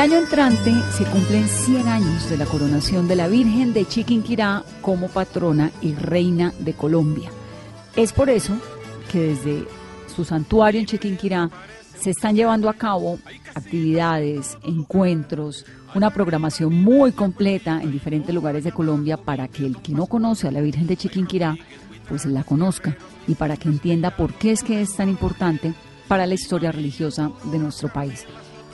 [0.00, 5.08] Año entrante se cumplen 100 años de la coronación de la Virgen de Chiquinquirá como
[5.08, 7.30] patrona y reina de Colombia.
[7.94, 8.54] Es por eso
[9.12, 9.66] que desde
[10.06, 11.50] su santuario en Chiquinquirá
[12.00, 13.18] se están llevando a cabo
[13.54, 19.92] actividades, encuentros, una programación muy completa en diferentes lugares de Colombia para que el que
[19.92, 21.58] no conoce a la Virgen de Chiquinquirá
[22.08, 22.96] pues la conozca
[23.28, 25.74] y para que entienda por qué es que es tan importante
[26.08, 28.24] para la historia religiosa de nuestro país.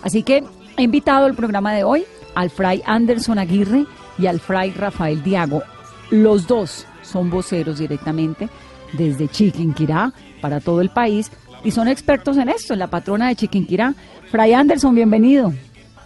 [0.05, 0.45] Así que
[0.77, 3.87] he invitado al programa de hoy al fray Anderson Aguirre
[4.19, 5.63] y al fray Rafael Diago.
[6.11, 8.49] Los dos son voceros directamente
[8.93, 11.31] desde Chiquinquirá para todo el país
[11.65, 13.95] y son expertos en esto, en la patrona de Chiquinquirá.
[14.31, 15.53] Fray Anderson, bienvenido.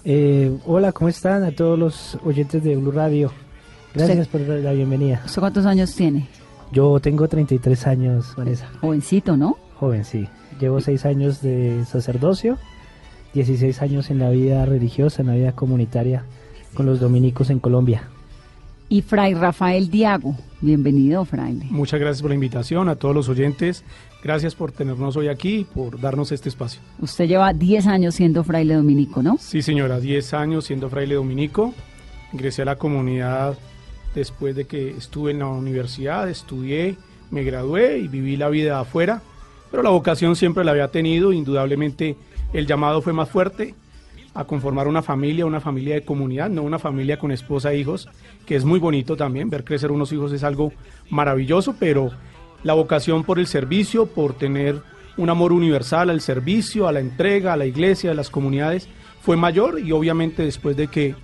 [0.05, 3.33] Eh, hola, ¿cómo están a todos los oyentes de Blue Radio?
[3.95, 5.21] Gracias por la bienvenida.
[5.27, 6.29] ¿Usted cuántos años tiene?
[6.73, 8.69] Yo tengo 33 años, Vanessa.
[8.81, 9.59] Jovencito, ¿no?
[9.75, 10.29] Joven, sí.
[10.61, 12.59] Llevo 6 años de sacerdocio,
[13.35, 16.25] 16 años en la vida religiosa, en la vida comunitaria
[16.75, 18.09] con los dominicos en Colombia.
[18.89, 21.67] Y Fray Rafael Diago, bienvenido, fraile.
[21.71, 23.85] Muchas gracias por la invitación a todos los oyentes.
[24.23, 26.81] Gracias por tenernos hoy aquí y por darnos este espacio.
[26.99, 29.39] Usted lleva 10 años siendo fraile dominico, ¿no?
[29.39, 31.73] Sí, señora, 10 años siendo fraile dominico.
[32.33, 33.57] Ingresé a la comunidad
[34.15, 36.97] después de que estuve en la universidad, estudié,
[37.31, 39.23] me gradué y viví la vida afuera.
[39.71, 42.17] Pero la vocación siempre la había tenido, indudablemente
[42.53, 43.75] el llamado fue más fuerte
[44.35, 48.09] a conformar una familia, una familia de comunidad, no una familia con esposa e hijos,
[48.47, 50.73] que es muy bonito también, ver crecer unos hijos es algo
[51.11, 52.11] maravilloso, pero
[52.63, 54.81] la vocación por el servicio, por tener
[55.17, 58.89] un amor universal al servicio, a la entrega, a la iglesia, a las comunidades,
[59.21, 61.15] fue mayor y obviamente después de que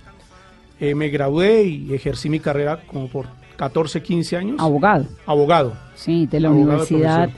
[0.79, 4.55] eh, me gradué y ejercí mi carrera como por 14, 15 años.
[4.59, 5.05] Abogado.
[5.25, 5.73] Abogado.
[5.95, 7.29] Sí, de la Abogado Universidad.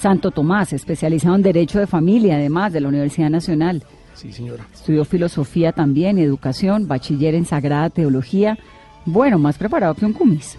[0.00, 3.82] Santo Tomás, especializado en Derecho de Familia, además de la Universidad Nacional.
[4.14, 4.66] Sí, señora.
[4.72, 8.58] Estudió filosofía también, educación, bachiller en Sagrada Teología.
[9.04, 10.58] Bueno, más preparado que un cumis.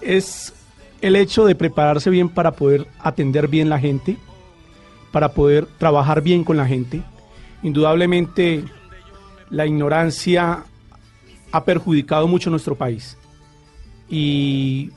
[0.00, 0.54] es
[1.00, 4.16] el hecho de prepararse bien para poder atender bien la gente,
[5.12, 7.02] para poder trabajar bien con la gente.
[7.62, 8.64] Indudablemente
[9.50, 10.64] la ignorancia
[11.52, 13.16] ha perjudicado mucho nuestro país
[14.08, 14.90] y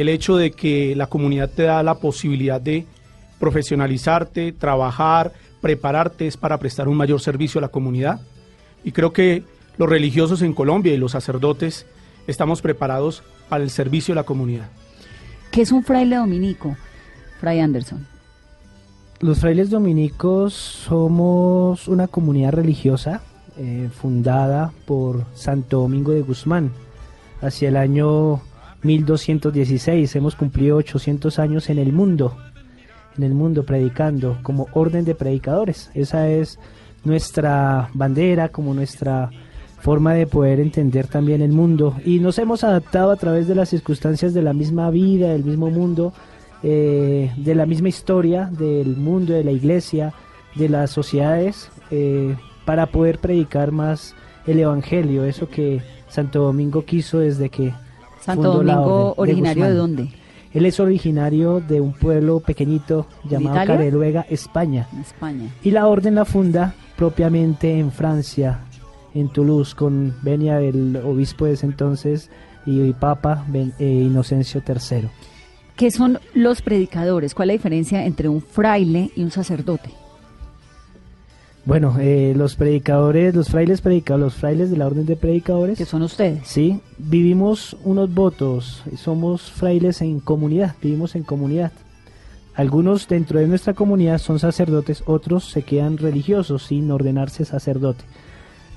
[0.00, 2.86] el hecho de que la comunidad te da la posibilidad de
[3.40, 8.20] profesionalizarte, trabajar, prepararte es para prestar un mayor servicio a la comunidad
[8.84, 9.42] y creo que
[9.76, 11.84] los religiosos en Colombia y los sacerdotes
[12.28, 14.68] estamos preparados para el servicio a la comunidad.
[15.50, 16.76] ¿Qué es un fraile dominico,
[17.40, 18.06] Fray Anderson?
[19.18, 23.20] Los frailes dominicos somos una comunidad religiosa
[23.56, 26.70] eh, fundada por Santo Domingo de Guzmán
[27.40, 28.42] hacia el año
[28.82, 30.14] 1216.
[30.16, 32.36] Hemos cumplido 800 años en el mundo,
[33.16, 35.90] en el mundo predicando como orden de predicadores.
[35.94, 36.58] Esa es
[37.04, 39.30] nuestra bandera, como nuestra
[39.80, 41.96] forma de poder entender también el mundo.
[42.04, 45.70] Y nos hemos adaptado a través de las circunstancias de la misma vida, del mismo
[45.70, 46.12] mundo,
[46.62, 50.12] eh, de la misma historia del mundo, de la iglesia,
[50.56, 54.14] de las sociedades, eh, para poder predicar más
[54.46, 57.72] el Evangelio, eso que Santo Domingo quiso desde que...
[58.34, 59.96] Santo Domingo, originario de, Guzmán.
[59.96, 60.10] dónde?
[60.54, 63.66] Él es originario de un pueblo pequeñito llamado?
[63.66, 64.88] Careluega, España.
[65.00, 65.50] España.
[65.62, 68.60] Y la orden la funda propiamente en Francia,
[69.14, 72.30] en Toulouse, con venia del obispo de ese entonces
[72.66, 75.08] y papa Ben- eh, Inocencio III.
[75.76, 77.34] ¿Qué son los predicadores?
[77.34, 79.90] ¿Cuál es la diferencia entre un fraile y un sacerdote?
[81.64, 85.76] Bueno, eh, los predicadores, los frailes predicadores, los frailes de la orden de predicadores.
[85.76, 86.46] Que son ustedes.
[86.46, 91.72] Sí, vivimos unos votos, somos frailes en comunidad, vivimos en comunidad.
[92.54, 98.04] Algunos dentro de nuestra comunidad son sacerdotes, otros se quedan religiosos sin ordenarse sacerdote.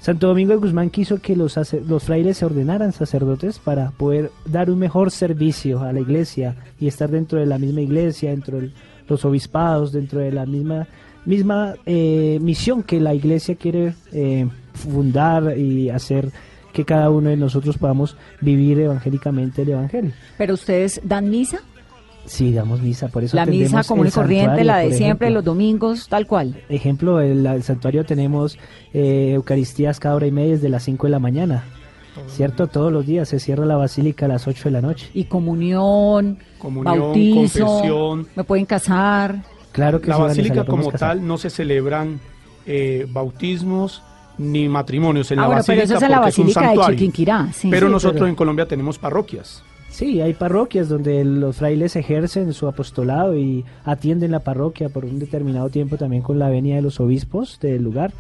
[0.02, 1.58] Santo Domingo de Guzmán quiso que los,
[1.88, 6.88] los frailes se ordenaran sacerdotes para poder dar un mejor servicio a la iglesia y
[6.88, 8.72] estar dentro de la misma iglesia, dentro de
[9.08, 10.88] los obispados, dentro de la misma
[11.26, 16.32] misma eh, misión que la iglesia quiere eh, fundar y hacer
[16.74, 20.12] que cada uno de nosotros podamos vivir evangélicamente el evangelio.
[20.38, 21.62] ¿Pero ustedes dan misa?
[22.26, 26.08] Sí, damos misa, por eso La misa común y corriente, la de siempre, los domingos,
[26.08, 26.62] tal cual.
[26.70, 28.58] Ejemplo, en el santuario tenemos
[28.94, 31.64] eh, Eucaristías cada hora y media desde las 5 de la mañana.
[32.28, 32.68] ¿Cierto?
[32.68, 35.10] Todos los días se cierra la basílica a las 8 de la noche.
[35.14, 38.28] Y comunión, comunión bautizo, confesión.
[38.36, 39.44] me pueden casar.
[39.72, 42.20] Claro que la basílica como tal no se celebran
[42.66, 44.04] eh, bautismos
[44.38, 47.50] ni matrimonios en ah, la bueno, basílica pero eso es en la basílica de Chiquinquirá.
[47.54, 48.28] Sí, pero sí, nosotros pero...
[48.28, 49.64] en Colombia tenemos parroquias.
[49.90, 55.20] Sí, hay parroquias donde los frailes ejercen su apostolado y atienden la parroquia por un
[55.20, 58.14] determinado tiempo también con la venia de los obispos del lugar.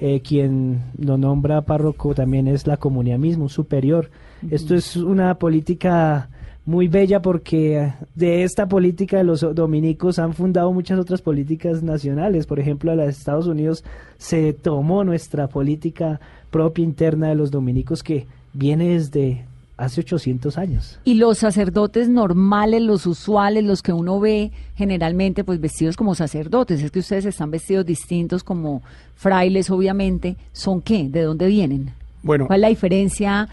[0.00, 4.10] Eh, quien lo nombra párroco también es la comunidad misma, un superior.
[4.42, 4.54] Uh -huh.
[4.54, 6.30] Esto es una política
[6.68, 12.44] muy bella porque de esta política de los dominicos han fundado muchas otras políticas nacionales.
[12.44, 13.84] Por ejemplo, a los Estados Unidos
[14.18, 16.20] se tomó nuestra política
[16.50, 19.46] propia interna de los dominicos que viene desde
[19.78, 21.00] hace 800 años.
[21.04, 26.82] Y los sacerdotes normales, los usuales, los que uno ve generalmente pues vestidos como sacerdotes,
[26.82, 28.82] es que ustedes están vestidos distintos como
[29.14, 31.08] frailes obviamente, ¿son qué?
[31.08, 31.92] ¿De dónde vienen?
[32.22, 33.48] Bueno, ¿cuál es la diferencia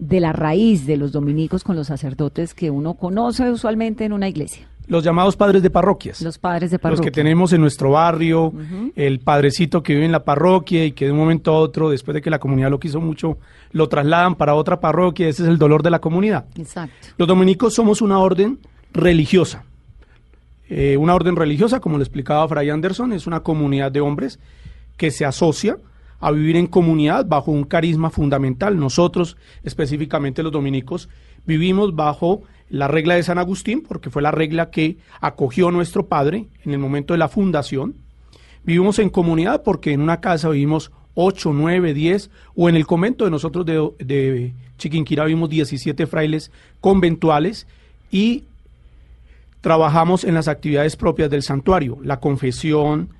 [0.00, 4.28] de la raíz de los dominicos con los sacerdotes que uno conoce usualmente en una
[4.28, 4.66] iglesia?
[4.86, 6.20] Los llamados padres de parroquias.
[6.20, 7.04] Los padres de parroquia.
[7.04, 8.92] Los que tenemos en nuestro barrio, uh -huh.
[8.96, 12.14] el padrecito que vive en la parroquia y que de un momento a otro, después
[12.14, 13.38] de que la comunidad lo quiso mucho,
[13.70, 15.28] lo trasladan para otra parroquia.
[15.28, 16.46] Ese es el dolor de la comunidad.
[16.56, 17.08] Exacto.
[17.18, 18.58] Los dominicos somos una orden
[18.92, 19.64] religiosa.
[20.68, 24.40] Eh, una orden religiosa, como le explicaba Fray Anderson, es una comunidad de hombres
[24.96, 25.76] que se asocia
[26.20, 28.78] a vivir en comunidad bajo un carisma fundamental.
[28.78, 31.08] Nosotros, específicamente los dominicos,
[31.46, 36.46] vivimos bajo la regla de San Agustín, porque fue la regla que acogió nuestro padre
[36.64, 37.94] en el momento de la fundación.
[38.62, 43.24] Vivimos en comunidad porque en una casa vivimos 8, 9, 10, o en el convento
[43.24, 47.66] de nosotros de, de Chiquinquirá vivimos 17 frailes conventuales
[48.10, 48.44] y
[49.60, 53.10] trabajamos en las actividades propias del santuario, la confesión,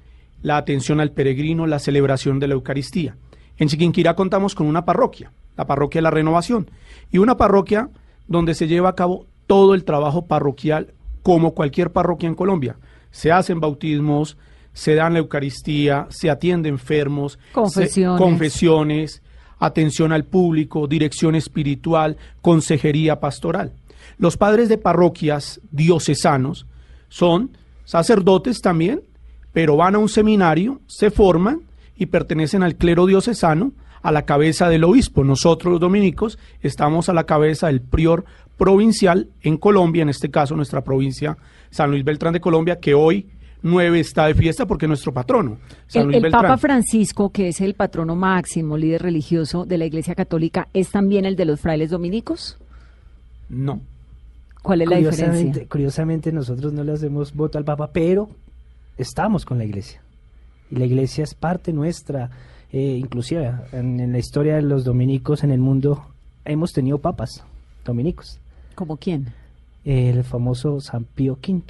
[0.42, 3.16] la atención al peregrino, la celebración de la Eucaristía.
[3.56, 6.70] En Chiquinquirá contamos con una parroquia, la parroquia de la Renovación,
[7.10, 7.90] y una parroquia
[8.26, 12.76] donde se lleva a cabo todo el trabajo parroquial como cualquier parroquia en Colombia.
[13.10, 14.38] Se hacen bautismos,
[14.72, 18.18] se dan la Eucaristía, se atiende enfermos, confesiones.
[18.18, 19.22] Se, confesiones,
[19.58, 23.72] atención al público, dirección espiritual, consejería pastoral.
[24.16, 26.66] Los padres de parroquias diocesanos
[27.08, 29.02] son sacerdotes también,
[29.52, 31.62] pero van a un seminario, se forman
[31.96, 35.24] y pertenecen al clero diocesano, a la cabeza del obispo.
[35.24, 38.24] Nosotros los dominicos estamos a la cabeza del prior
[38.56, 41.36] provincial en Colombia, en este caso nuestra provincia
[41.70, 43.26] San Luis Beltrán de Colombia, que hoy
[43.62, 45.58] 9 está de fiesta porque es nuestro patrono.
[45.86, 49.86] San el, Luis el Papa Francisco, que es el patrono máximo, líder religioso de la
[49.86, 52.58] Iglesia Católica, ¿es también el de los frailes dominicos?
[53.48, 53.80] No.
[54.62, 55.66] ¿Cuál es la diferencia?
[55.68, 58.28] Curiosamente nosotros no le hacemos voto al Papa, pero
[59.00, 60.02] estamos con la Iglesia.
[60.70, 62.30] Y la Iglesia es parte nuestra.
[62.72, 66.04] Eh, inclusive en, en, la historia de los dominicos en el mundo
[66.44, 67.42] hemos tenido papas
[67.84, 68.38] dominicos.
[68.74, 69.32] ¿Como quién?
[69.84, 71.62] El famoso San Pío V,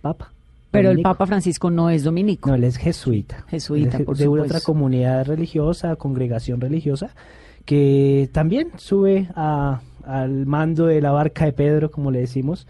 [0.00, 0.32] papa.
[0.70, 1.08] Pero dominico.
[1.08, 2.50] el Papa Francisco no es dominico.
[2.50, 3.44] No, él es jesuita.
[3.48, 4.46] Jesuita, de, por de supuesto.
[4.46, 7.10] otra comunidad religiosa, congregación religiosa,
[7.64, 12.66] que también sube a, al mando de la barca de Pedro, como le decimos.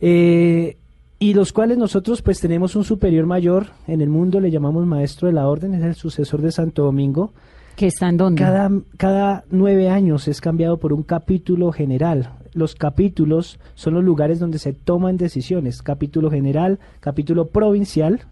[0.00, 0.76] Eh,
[1.22, 5.28] y los cuales nosotros pues tenemos un superior mayor en el mundo, le llamamos maestro
[5.28, 7.32] de la orden, es el sucesor de Santo Domingo.
[7.76, 8.42] ¿Que está en dónde?
[8.42, 12.30] Cada, cada nueve años es cambiado por un capítulo general.
[12.54, 15.80] Los capítulos son los lugares donde se toman decisiones.
[15.80, 18.22] Capítulo general, capítulo provincial,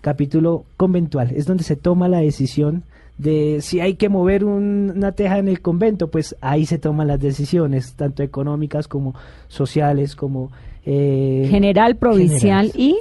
[0.00, 1.30] capítulo conventual.
[1.30, 2.84] Es donde se toma la decisión
[3.18, 7.06] de si hay que mover un, una teja en el convento, pues ahí se toman
[7.06, 9.14] las decisiones, tanto económicas como
[9.48, 10.50] sociales, como...
[10.86, 12.96] Eh, general, provincial y...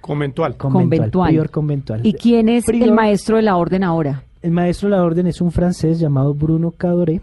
[0.00, 0.56] Conventual.
[0.56, 0.82] Conventual.
[0.98, 1.28] Conventual.
[1.28, 2.00] Prior conventual.
[2.06, 4.22] ¿Y quién es Prior- el maestro de la orden ahora?
[4.42, 7.20] El maestro de la orden es un francés llamado Bruno Cadoré,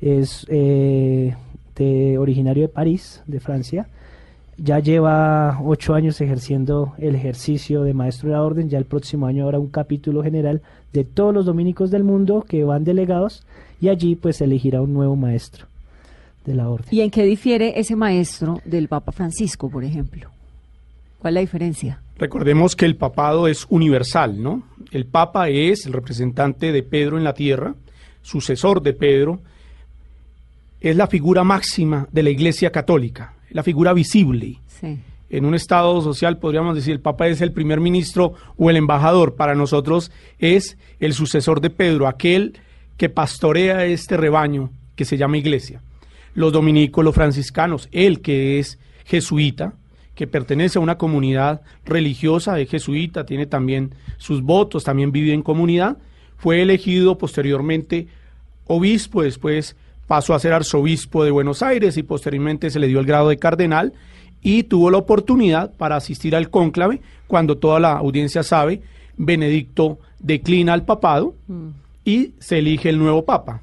[0.00, 1.34] es eh,
[1.76, 3.86] de, originario de París, de Francia.
[4.58, 8.68] ya lleva ocho años ejerciendo el ejercicio de maestro de la orden.
[8.68, 10.60] Ya el próximo año habrá un capítulo general
[10.92, 13.46] de todos los dominicos del mundo que van delegados
[13.80, 15.66] y allí pues se elegirá un nuevo maestro
[16.48, 16.88] de la orden.
[16.90, 20.30] ¿Y en qué difiere ese maestro del Papa Francisco, por ejemplo?
[21.18, 22.02] ¿Cuál es la diferencia?
[22.16, 24.64] Recordemos que el papado es universal, ¿no?
[24.90, 27.74] El papa es el representante de Pedro en la tierra,
[28.22, 29.40] sucesor de Pedro,
[30.80, 34.58] es la figura máxima de la Iglesia Católica, la figura visible.
[34.66, 34.98] Sí.
[35.30, 39.34] En un Estado social podríamos decir el Papa es el primer ministro o el embajador.
[39.34, 42.58] Para nosotros es el sucesor de Pedro, aquel
[42.96, 45.82] que pastorea este rebaño que se llama Iglesia.
[46.38, 49.72] Los dominicos, los franciscanos, él que es jesuita,
[50.14, 55.42] que pertenece a una comunidad religiosa, es jesuita, tiene también sus votos, también vive en
[55.42, 55.96] comunidad,
[56.36, 58.06] fue elegido posteriormente
[58.68, 59.74] obispo, después
[60.06, 63.38] pasó a ser arzobispo de Buenos Aires y posteriormente se le dio el grado de
[63.38, 63.92] cardenal
[64.40, 68.80] y tuvo la oportunidad para asistir al cónclave cuando toda la audiencia sabe,
[69.16, 71.34] Benedicto declina al papado
[72.04, 73.62] y se elige el nuevo papa.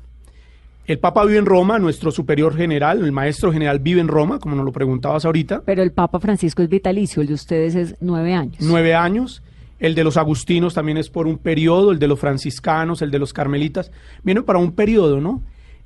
[0.87, 4.55] El Papa vive en Roma, nuestro superior general, el maestro general vive en Roma, como
[4.55, 5.63] nos lo preguntabas ahorita.
[5.65, 8.57] Pero el Papa Francisco es vitalicio, el de ustedes es nueve años.
[8.59, 9.41] Nueve años.
[9.79, 13.19] El de los agustinos también es por un periodo, el de los franciscanos, el de
[13.19, 13.91] los carmelitas.
[14.23, 15.41] Viene para un periodo, ¿no?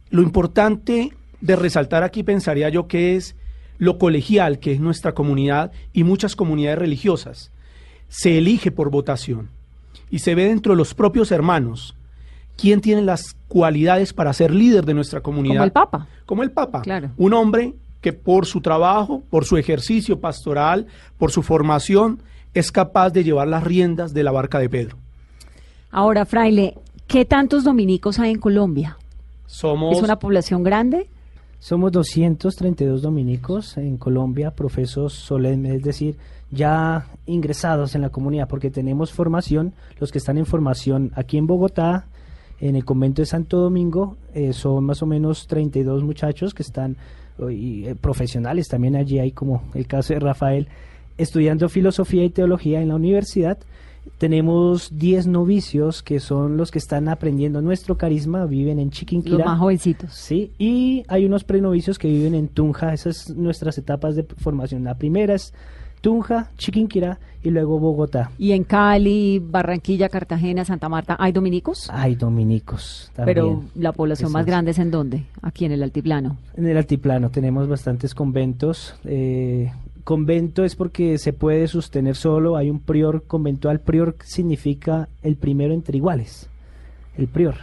[0.09, 3.35] Lo importante de resaltar aquí pensaría yo que es
[3.77, 7.51] lo colegial que es nuestra comunidad y muchas comunidades religiosas.
[8.09, 9.49] Se elige por votación
[10.11, 11.95] y se ve dentro de los propios hermanos
[12.59, 15.55] quién tiene las cualidades para ser líder de nuestra comunidad.
[15.55, 16.07] Como el Papa.
[16.25, 16.81] Como el Papa.
[16.81, 17.11] Claro.
[17.17, 20.87] Un hombre que por su trabajo, por su ejercicio pastoral,
[21.17, 22.21] por su formación,
[22.53, 24.97] es capaz de llevar las riendas de la barca de Pedro.
[25.91, 26.75] Ahora, fraile,
[27.07, 28.97] ¿qué tantos dominicos hay en Colombia?
[29.45, 31.07] Somos ¿Es una población grande?
[31.59, 36.17] Somos 232 dominicos en Colombia, profesos solemnes, es decir,
[36.51, 41.47] ya ingresados en la comunidad, porque tenemos formación, los que están en formación aquí en
[41.47, 42.07] Bogotá,
[42.61, 46.97] en el convento de Santo Domingo, eh, son más o menos 32 muchachos que están,
[47.49, 50.67] y, eh, profesionales, también allí hay como el caso de Rafael,
[51.17, 53.57] estudiando filosofía y teología en la universidad.
[54.17, 59.37] Tenemos 10 novicios que son los que están aprendiendo nuestro carisma, viven en Chiquinquirá.
[59.37, 60.13] Los más jovencitos.
[60.13, 64.83] Sí, y hay unos prenovicios que viven en Tunja, esas son nuestras etapas de formación.
[64.83, 65.53] La primera es
[66.01, 68.31] Tunja, Chiquinquirá y luego Bogotá.
[68.37, 71.89] ¿Y en Cali, Barranquilla, Cartagena, Santa Marta hay dominicos?
[71.91, 73.35] Hay dominicos también.
[73.35, 75.25] Pero la población más grande es en dónde?
[75.41, 76.37] Aquí en el altiplano.
[76.55, 78.95] En el altiplano tenemos bastantes conventos.
[79.05, 79.71] eh,
[80.03, 83.79] convento es porque se puede sostener solo, hay un prior conventual.
[83.79, 86.49] Prior significa el primero entre iguales,
[87.15, 87.55] el prior.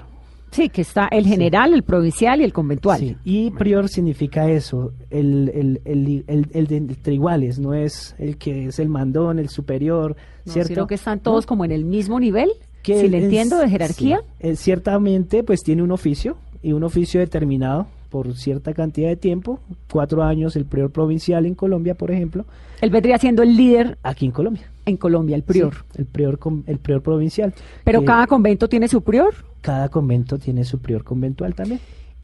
[0.56, 2.98] Sí, que está el general, el provincial y el conventual.
[3.00, 8.38] Sí, y prior significa eso, el, el, el, el- de entre iguales, no es el
[8.38, 10.68] que es el mandón, el superior, No, ¿cierto?
[10.68, 11.48] sino que están todos ¿No?
[11.48, 12.50] como en el mismo nivel,
[12.82, 14.20] Que si le entiendo, de jerarquía.
[14.40, 14.56] sí.
[14.56, 17.86] Ciertamente, pues tiene un oficio y un oficio determinado
[18.16, 19.60] por cierta cantidad de tiempo,
[19.92, 22.46] cuatro años el prior provincial en Colombia, por ejemplo,
[22.80, 24.62] Él vendría siendo el líder aquí en Colombia.
[24.86, 25.74] en Colombia, el prior.
[25.74, 27.52] Sí, el prior, el prior provincial.
[27.84, 29.34] Pero que cada convento tiene su prior.
[29.60, 31.80] cada convento tiene su prior conventual también.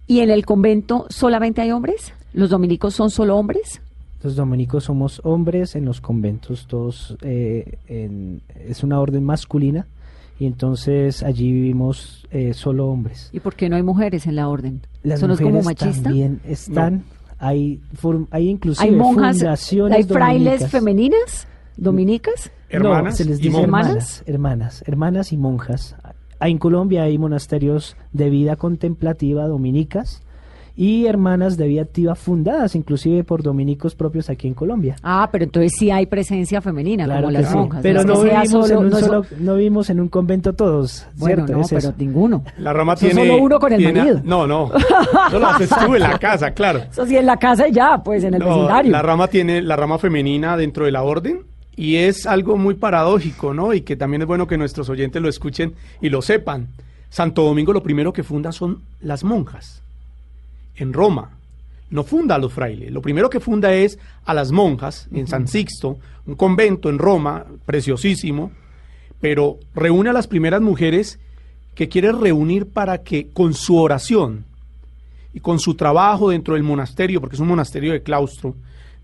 [0.06, 2.14] ¿Y en el convento solamente hay hombres?
[2.32, 3.82] ¿Los dominicos son solo hombres?
[4.22, 9.86] Los dominicos somos hombres en los conventos, todos eh, en- es una orden masculina
[10.42, 13.30] y entonces allí vivimos eh, solo hombres.
[13.32, 14.80] ¿Y por qué no hay mujeres en la orden?
[15.04, 16.02] Las ¿Eso no es como mujeres machista?
[16.02, 17.04] también están,
[17.38, 20.70] hay, form- hay inclusive ¿Hay monjas, fundaciones hay frailes dominicas.
[20.70, 22.50] femeninas, dominicas?
[22.70, 23.68] Hermanas no, se les dice monjas.
[23.68, 25.94] hermanas, hermanas, hermanas y monjas.
[26.40, 30.22] En Colombia hay monasterios de vida contemplativa dominicas
[30.74, 34.96] y hermanas de vida activa fundadas inclusive por dominicos propios aquí en Colombia.
[35.02, 37.56] Ah, pero entonces sí hay presencia femenina, Claro como las sí.
[37.56, 37.80] monjas.
[37.82, 41.52] Pero no vivimos, en un no solo, no vivimos en un convento todos, Bueno, ¿cierto?
[41.52, 41.94] no, Es pero eso.
[41.98, 42.44] ninguno.
[42.58, 43.14] La Roma tiene.
[43.14, 44.20] solo uno con el tiene- marido.
[44.24, 44.70] No, no.
[45.30, 46.80] No lo haces tú en la casa, claro.
[46.90, 48.92] Eso sí, en la casa y ya, pues en el No, vecindario.
[48.92, 51.42] la rama tiene la rama femenina dentro de la orden
[51.76, 53.72] y es algo muy paradójico, ¿no?
[53.74, 56.68] Y que también es bueno que nuestros oyentes lo escuchen y lo sepan.
[57.10, 59.82] Santo Domingo lo primero que funda son las monjas.
[60.76, 61.38] En Roma.
[61.90, 62.90] No funda a los frailes.
[62.90, 67.44] Lo primero que funda es a las monjas en San Sixto, un convento en Roma,
[67.66, 68.50] preciosísimo,
[69.20, 71.18] pero reúne a las primeras mujeres
[71.74, 74.44] que quiere reunir para que con su oración
[75.34, 78.54] y con su trabajo dentro del monasterio, porque es un monasterio de claustro,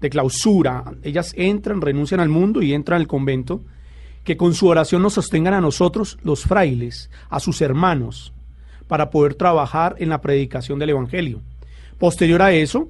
[0.00, 3.62] de clausura, ellas entran, renuncian al mundo y entran al convento,
[4.24, 8.32] que con su oración nos sostengan a nosotros, los frailes, a sus hermanos,
[8.86, 11.40] para poder trabajar en la predicación del Evangelio.
[11.98, 12.88] Posterior a eso,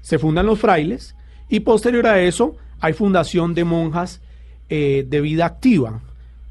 [0.00, 1.14] se fundan los frailes
[1.48, 4.20] Y posterior a eso, hay fundación de monjas
[4.68, 6.00] eh, de vida activa.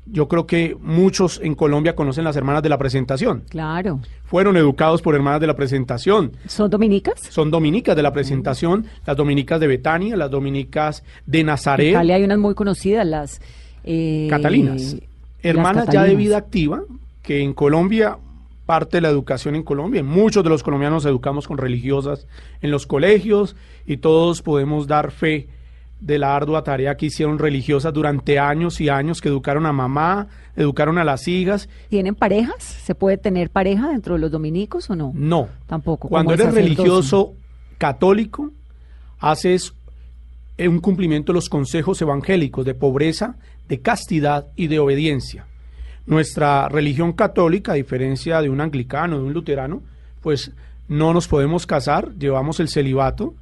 [0.09, 3.43] Yo creo que muchos en Colombia conocen las hermanas de la presentación.
[3.49, 3.99] Claro.
[4.23, 6.31] Fueron educados por hermanas de la presentación.
[6.47, 7.19] ¿Son dominicas?
[7.29, 11.87] Son dominicas de la presentación, las dominicas de Betania, las dominicas de Nazaret.
[11.89, 13.41] En Cali hay unas muy conocidas, las...
[13.83, 14.93] eh, Catalinas.
[14.93, 15.01] las
[15.43, 16.83] Hermanas ya de vida activa,
[17.21, 18.17] que en Colombia,
[18.67, 22.27] parte de la educación en Colombia, muchos de los colombianos educamos con religiosas
[22.61, 23.55] en los colegios
[23.87, 25.47] y todos podemos dar fe
[25.99, 30.27] de la ardua tarea que hicieron religiosas durante años y años, que educaron a mamá,
[30.55, 31.69] educaron a las hijas.
[31.89, 32.61] ¿Tienen parejas?
[32.61, 35.11] ¿Se puede tener pareja dentro de los dominicos o no?
[35.15, 35.47] No.
[35.65, 36.09] Tampoco.
[36.09, 37.33] Cuando eres religioso
[37.77, 38.51] católico,
[39.17, 39.73] haces
[40.59, 45.47] un cumplimiento de los consejos evangélicos de pobreza, de castidad y de obediencia.
[46.07, 49.81] Nuestra religión católica, a diferencia de un anglicano, de un luterano,
[50.21, 50.51] pues
[50.87, 53.35] no nos podemos casar, llevamos el celibato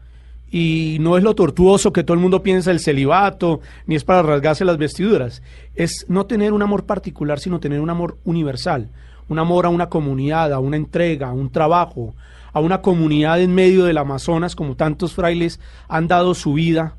[0.52, 4.24] y no es lo tortuoso que todo el mundo piensa el celibato, ni es para
[4.24, 5.42] rasgarse las vestiduras,
[5.76, 8.90] es no tener un amor particular, sino tener un amor universal,
[9.28, 12.14] un amor a una comunidad, a una entrega, a un trabajo,
[12.54, 16.96] a una comunidad en medio del Amazonas, como tantos frailes han dado su vida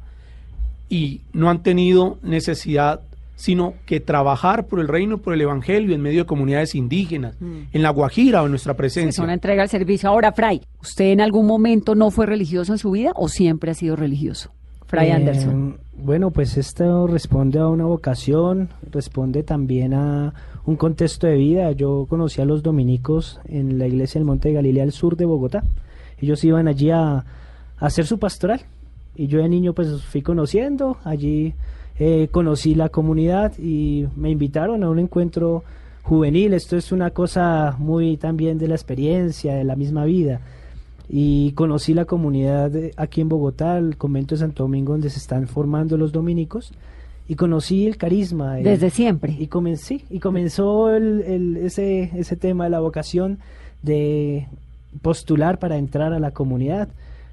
[0.88, 3.00] y no han tenido necesidad
[3.36, 7.82] sino que trabajar por el reino, por el evangelio en medio de comunidades indígenas, en
[7.82, 9.22] la Guajira o en nuestra Es presencia.
[9.22, 10.08] una entrega al servicio.
[10.08, 13.74] Ahora, Fray, ¿usted en algún momento no fue religioso en su vida o siempre ha
[13.74, 14.50] sido religioso?
[14.86, 15.78] Fray Eh, Anderson.
[15.98, 20.32] Bueno, pues esto responde a una vocación, responde también a
[20.64, 21.72] un contexto de vida.
[21.72, 25.24] Yo conocí a los dominicos en la iglesia del Monte de Galilea al sur de
[25.24, 25.62] Bogotá.
[26.18, 27.24] Ellos iban allí a, a
[27.78, 28.60] hacer su pastoral.
[29.14, 31.54] Y yo de niño pues fui conociendo, allí
[31.98, 35.64] eh, conocí la comunidad y me invitaron a un encuentro
[36.02, 36.54] juvenil.
[36.54, 40.40] Esto es una cosa muy también de la experiencia, de la misma vida
[41.08, 45.46] y conocí la comunidad aquí en Bogotá, el convento de Santo Domingo, donde se están
[45.46, 46.72] formando los dominicos,
[47.28, 48.54] y conocí el carisma.
[48.56, 49.36] Desde siempre.
[49.38, 53.38] Y comencé, y comenzó el, el- ese, ese tema de la vocación
[53.82, 54.48] de
[55.00, 56.88] postular para entrar a la comunidad.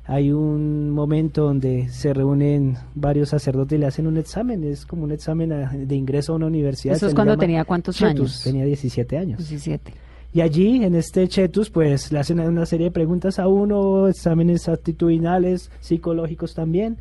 [0.05, 5.03] Hay un momento donde se reúnen varios sacerdotes y le hacen un examen, es como
[5.05, 6.95] un examen a- de ingreso a una universidad.
[6.95, 8.41] ¿Eso es cuando tenía cuántos Chetus, años?
[8.43, 9.37] Tenía 17 años.
[9.39, 9.93] 17.
[10.33, 14.67] Y allí, en este Chetus, pues le hacen una serie de preguntas a uno, exámenes
[14.67, 16.97] actitudinales, psicológicos también.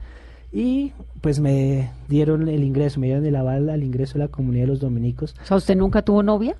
[0.52, 4.64] Y pues me dieron el ingreso, me dieron el aval al ingreso a la comunidad
[4.64, 5.34] de los dominicos.
[5.42, 6.56] O sea, ¿usted nunca tuvo novia?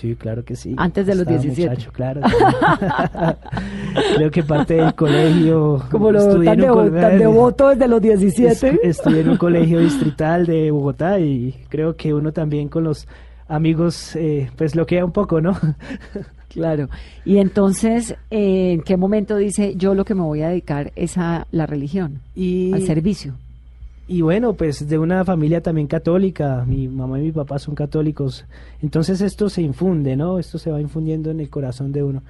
[0.00, 0.74] Sí, claro que sí.
[0.78, 1.70] Antes de los Estaba 17.
[1.70, 2.20] muchacho, claro.
[4.16, 5.82] Creo que parte del colegio.
[5.90, 8.48] Como lo tan, en un devo- co- tan devoto desde los 17.
[8.50, 13.06] Est- Estudié en un colegio distrital de Bogotá y creo que uno también con los
[13.48, 15.56] amigos, eh, pues lo queda un poco, ¿no?
[16.48, 16.88] Claro.
[17.24, 21.16] Y entonces, eh, ¿en qué momento dice yo lo que me voy a dedicar es
[21.18, 23.34] a la religión, Y, al servicio?
[24.08, 28.44] Y bueno, pues de una familia también católica, mi mamá y mi papá son católicos,
[28.82, 30.38] entonces esto se infunde, ¿no?
[30.38, 32.22] Esto se va infundiendo en el corazón de uno.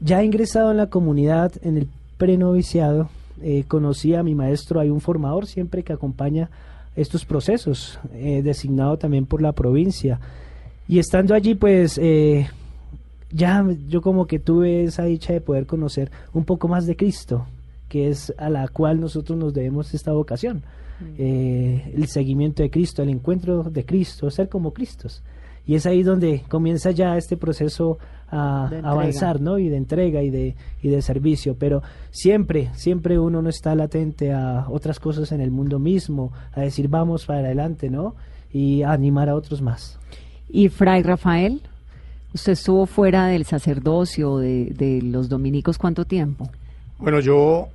[0.00, 3.08] Ya ingresado en la comunidad, en el prenoviciado,
[3.42, 6.50] eh, conocí a mi maestro, hay un formador siempre que acompaña
[6.96, 10.20] estos procesos, eh, designado también por la provincia.
[10.86, 12.48] Y estando allí, pues eh,
[13.32, 17.46] ya yo como que tuve esa dicha de poder conocer un poco más de Cristo,
[17.88, 20.62] que es a la cual nosotros nos debemos esta vocación.
[21.18, 25.22] Eh, el seguimiento de Cristo, el encuentro de Cristo, ser como Cristos.
[25.66, 27.98] Y es ahí donde comienza ya este proceso
[28.30, 29.58] a avanzar, ¿no?
[29.58, 31.56] Y de entrega y de, y de servicio.
[31.58, 36.60] Pero siempre, siempre uno no está latente a otras cosas en el mundo mismo, a
[36.60, 38.14] decir vamos para adelante, ¿no?
[38.52, 39.98] Y a animar a otros más.
[40.48, 41.60] ¿Y Fray Rafael?
[42.32, 46.48] ¿Usted estuvo fuera del sacerdocio de, de los dominicos cuánto tiempo?
[46.98, 47.68] Bueno, yo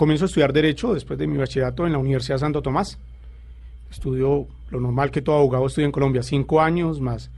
[0.00, 2.98] comienzo a estudiar Derecho después de mi bachillerato en la Universidad Santo Tomás.
[3.90, 7.30] Estudio lo normal que todo abogado estudia en Colombia, cinco años más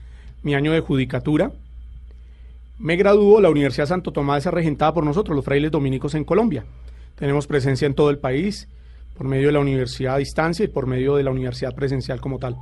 [0.45, 1.51] mi año de judicatura.
[2.79, 6.65] Me graduó, la Universidad Santo Tomás es regentada por nosotros, los frailes dominicos en Colombia.
[7.17, 8.69] Tenemos presencia en todo el país
[9.19, 12.39] por medio de la universidad a distancia y por medio de la universidad presencial como
[12.39, 12.57] tal.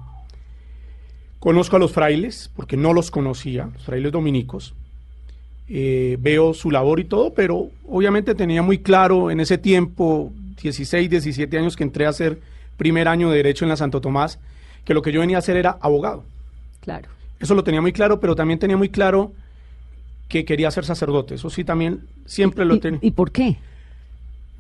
[1.40, 4.74] Conozco a los frailes, porque no los conocía, los frailes dominicos.
[5.72, 11.08] Eh, veo su labor y todo, pero obviamente tenía muy claro en ese tiempo, 16,
[11.08, 12.40] 17 años que entré a hacer
[12.76, 14.40] primer año de Derecho en la Santo Tomás,
[14.84, 16.24] que lo que yo venía a hacer era abogado.
[16.80, 17.08] Claro.
[17.38, 19.32] Eso lo tenía muy claro, pero también tenía muy claro
[20.28, 21.36] que quería ser sacerdote.
[21.36, 22.98] Eso sí, también siempre lo ¿Y, tenía.
[23.00, 23.56] ¿Y por qué?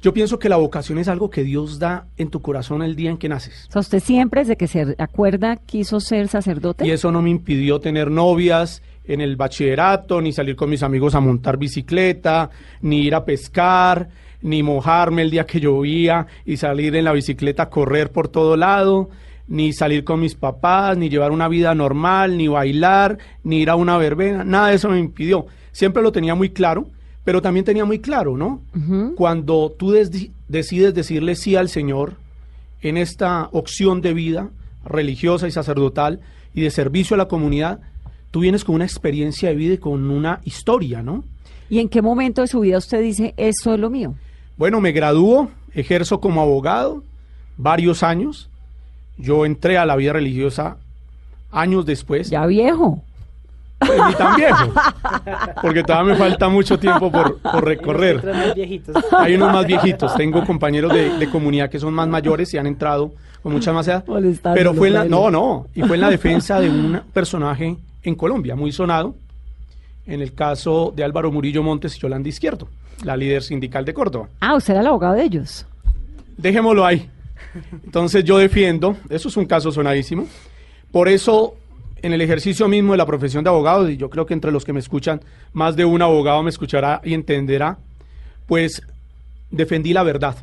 [0.02, 3.10] Yo pienso que la vocación es algo que Dios da en tu corazón el día
[3.10, 3.66] en que naces.
[3.68, 6.86] O sea, usted siempre, desde que se acuerda, quiso ser sacerdote.
[6.86, 11.14] Y eso no me impidió tener novias en el bachillerato, ni salir con mis amigos
[11.14, 12.50] a montar bicicleta,
[12.82, 14.08] ni ir a pescar,
[14.42, 18.56] ni mojarme el día que llovía y salir en la bicicleta a correr por todo
[18.56, 19.10] lado,
[19.48, 23.74] ni salir con mis papás, ni llevar una vida normal, ni bailar, ni ir a
[23.74, 25.46] una verbena, nada de eso me impidió.
[25.72, 26.86] Siempre lo tenía muy claro,
[27.24, 28.62] pero también tenía muy claro, ¿no?
[29.16, 32.14] Cuando tú des- decides decirle sí al Señor
[32.80, 34.50] en esta opción de vida
[34.84, 36.20] religiosa y sacerdotal
[36.54, 37.80] y de servicio a la comunidad,
[38.30, 41.24] tú vienes con una experiencia de vida y con una historia, ¿no?
[41.68, 44.14] ¿Y en qué momento de su vida usted dice, eso es lo mío?
[44.56, 47.02] Bueno, me graduó, ejerzo como abogado
[47.56, 48.48] varios años.
[49.16, 50.78] Yo entré a la vida religiosa
[51.52, 52.30] años después.
[52.30, 53.02] Ya viejo.
[53.78, 54.74] Pues, ni tan viejo,
[55.62, 58.18] porque todavía me falta mucho tiempo por, por recorrer.
[58.18, 59.04] Otros más viejitos.
[59.16, 62.66] Hay unos más viejitos, tengo compañeros de, de comunidad que son más mayores y han
[62.66, 63.12] entrado
[63.42, 64.04] con mucha más edad.
[64.54, 68.14] Pero fue en la, no, no, y fue en la defensa de un personaje en
[68.14, 69.14] Colombia muy sonado,
[70.06, 72.68] en el caso de Álvaro Murillo Montes y Yolanda Izquierdo,
[73.04, 74.28] la líder sindical de Córdoba.
[74.40, 75.66] Ah, usted era el abogado de ellos.
[76.36, 77.08] Dejémoslo ahí.
[77.84, 80.26] Entonces yo defiendo, eso es un caso sonadísimo.
[80.90, 81.54] Por eso,
[82.02, 84.64] en el ejercicio mismo de la profesión de abogado, y yo creo que entre los
[84.64, 85.20] que me escuchan,
[85.52, 87.78] más de un abogado me escuchará y entenderá,
[88.46, 88.82] pues
[89.50, 90.36] defendí la verdad.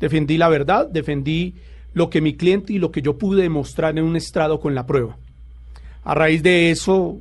[0.00, 1.54] Defendí la verdad, defendí
[1.92, 4.86] lo que mi cliente y lo que yo pude demostrar en un estrado con la
[4.86, 5.16] prueba.
[6.04, 7.18] A raíz de eso,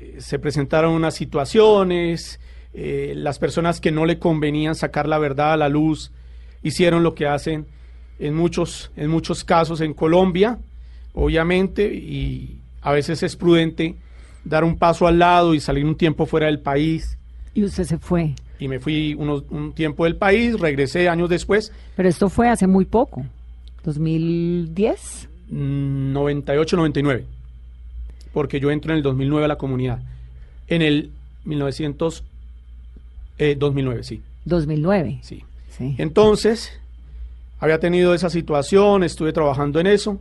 [0.00, 2.40] eh, se presentaron unas situaciones,
[2.74, 6.12] eh, las personas que no le convenían sacar la verdad a la luz
[6.62, 7.66] hicieron lo que hacen
[8.18, 10.58] en muchos, en muchos casos en Colombia,
[11.14, 13.94] obviamente, y a veces es prudente
[14.44, 17.16] dar un paso al lado y salir un tiempo fuera del país.
[17.54, 18.34] Y usted se fue.
[18.58, 22.66] Y me fui unos- un tiempo del país, regresé años después, Pero esto fue hace
[22.66, 23.24] muy poco.
[23.84, 25.28] 2010.
[25.48, 27.24] Mm, 98, 99,
[28.32, 30.00] porque yo entro en el 2009 a la comunidad.
[30.68, 31.10] En el
[31.44, 32.24] 1900,
[33.38, 35.18] eh, 2009, sí, 2009.
[35.22, 35.42] sí.
[35.70, 35.94] Sí.
[35.98, 36.72] Entonces,
[37.60, 40.18] había tenido esa situación, estuve trabajando en eso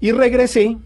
[0.00, 0.78] y regresé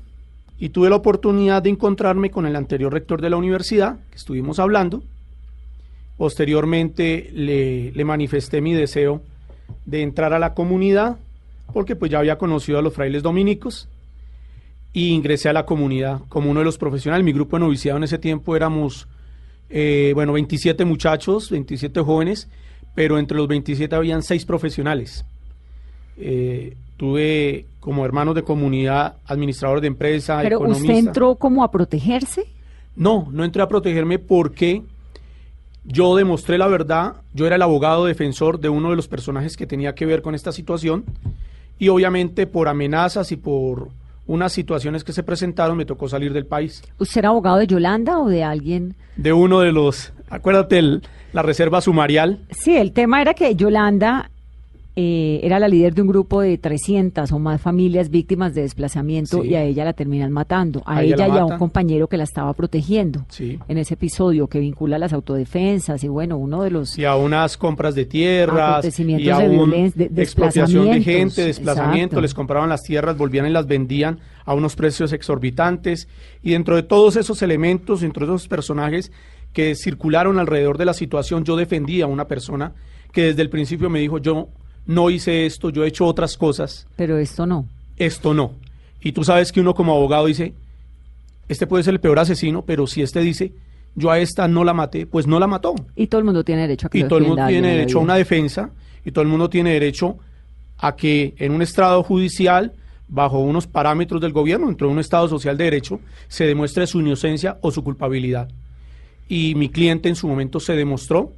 [0.58, 4.58] y tuve la oportunidad de encontrarme con el anterior rector de la universidad, que estuvimos
[4.58, 5.02] hablando.
[6.16, 9.20] Posteriormente le, le manifesté mi deseo
[9.84, 11.16] de entrar a la comunidad,
[11.72, 13.88] porque pues ya había conocido a los frailes dominicos
[14.92, 17.24] y ingresé a la comunidad como uno de los profesionales.
[17.24, 19.08] Mi grupo de noviciado en ese tiempo éramos,
[19.68, 22.48] eh, bueno, 27 muchachos, 27 jóvenes,
[22.94, 25.24] pero entre los 27 habían 6 profesionales.
[26.16, 30.92] Eh, tuve como hermanos de comunidad, administrador de empresa, Pero economista.
[30.92, 32.44] usted entró como a protegerse.
[32.94, 34.82] No, no entré a protegerme porque
[35.84, 39.66] yo demostré la verdad, yo era el abogado defensor de uno de los personajes que
[39.66, 41.04] tenía que ver con esta situación
[41.78, 43.88] y obviamente por amenazas y por
[44.26, 46.82] unas situaciones que se presentaron me tocó salir del país.
[46.98, 48.94] ¿Usted era abogado de Yolanda o de alguien?
[49.16, 54.30] De uno de los, acuérdate, el- la reserva sumarial, Sí, el tema era que Yolanda
[54.96, 59.42] eh, era la líder de un grupo de 300 o más familias víctimas de desplazamiento
[59.42, 59.48] Sí.
[59.48, 60.82] y a ella la terminan matando.
[60.86, 63.24] A, A ella ella la y a un compañero que la estaba protegiendo.
[63.28, 63.58] Sí.
[63.66, 66.96] En ese episodio que vincula a las autodefensas y bueno, uno de los...
[66.96, 71.44] y a unas compras de tierras Acontecimientos y a de un de- expropiación de gente,
[71.44, 72.20] desplazamiento, exacto.
[72.20, 76.08] les compraban las tierras, volvían y las vendían a unos precios exorbitantes
[76.42, 79.10] y dentro de todos esos elementos, dentro de esos personajes
[79.52, 82.72] que circularon alrededor de la situación, yo defendía a una persona
[83.12, 84.48] que desde el principio me dijo, yo
[84.86, 87.66] no hice esto, yo he hecho otras cosas, Pero esto no.
[87.96, 88.52] esto no.
[89.00, 90.54] Y tú sabes que uno como abogado dice,
[91.48, 93.52] este puede ser el peor asesino, pero si este dice,
[93.94, 96.62] yo a esta no la maté, pues no la mató Y todo el mundo tiene
[96.62, 98.70] derecho a que y todo el mundo tiene derecho a una defensa
[99.04, 100.18] y todo el mundo tiene derecho
[100.78, 102.72] a que en un estrado judicial,
[103.08, 107.00] bajo unos parámetros del gobierno, dentro de un estado social de derecho, se demuestre su
[107.00, 108.48] inocencia o su culpabilidad.
[109.28, 111.32] Y mi cliente en su momento se demostró,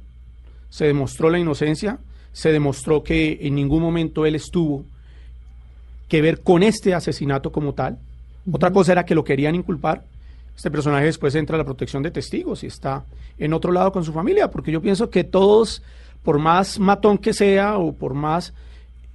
[0.69, 1.99] se demostró la inocencia,
[2.37, 4.85] se demostró que en ningún momento él estuvo
[6.07, 7.97] que ver con este asesinato como tal.
[8.51, 10.03] Otra cosa era que lo querían inculpar.
[10.55, 13.05] Este personaje después entra a la protección de testigos y está
[13.39, 15.81] en otro lado con su familia, porque yo pienso que todos,
[16.21, 18.53] por más matón que sea o por más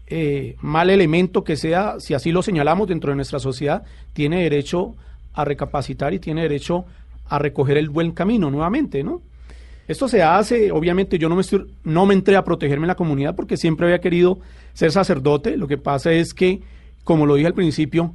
[0.08, 4.96] eh, mal elemento que sea, si así lo señalamos dentro de nuestra sociedad, tiene derecho
[5.32, 6.86] a recapacitar y tiene derecho
[7.28, 9.22] a recoger el buen camino nuevamente, ¿no?
[9.88, 12.94] Esto se hace, obviamente yo no me, estoy- no me entré a protegerme en la
[12.94, 14.38] comunidad porque siempre había querido
[14.74, 15.56] ser sacerdote.
[15.56, 16.60] Lo que pasa es que,
[17.04, 18.14] como lo dije al principio,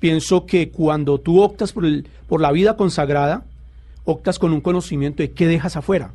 [0.00, 3.42] pienso que cuando tú optas por, el, por la vida consagrada,
[4.04, 6.12] optas con un conocimiento de qué dejas afuera.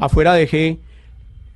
[0.00, 0.78] Afuera dejé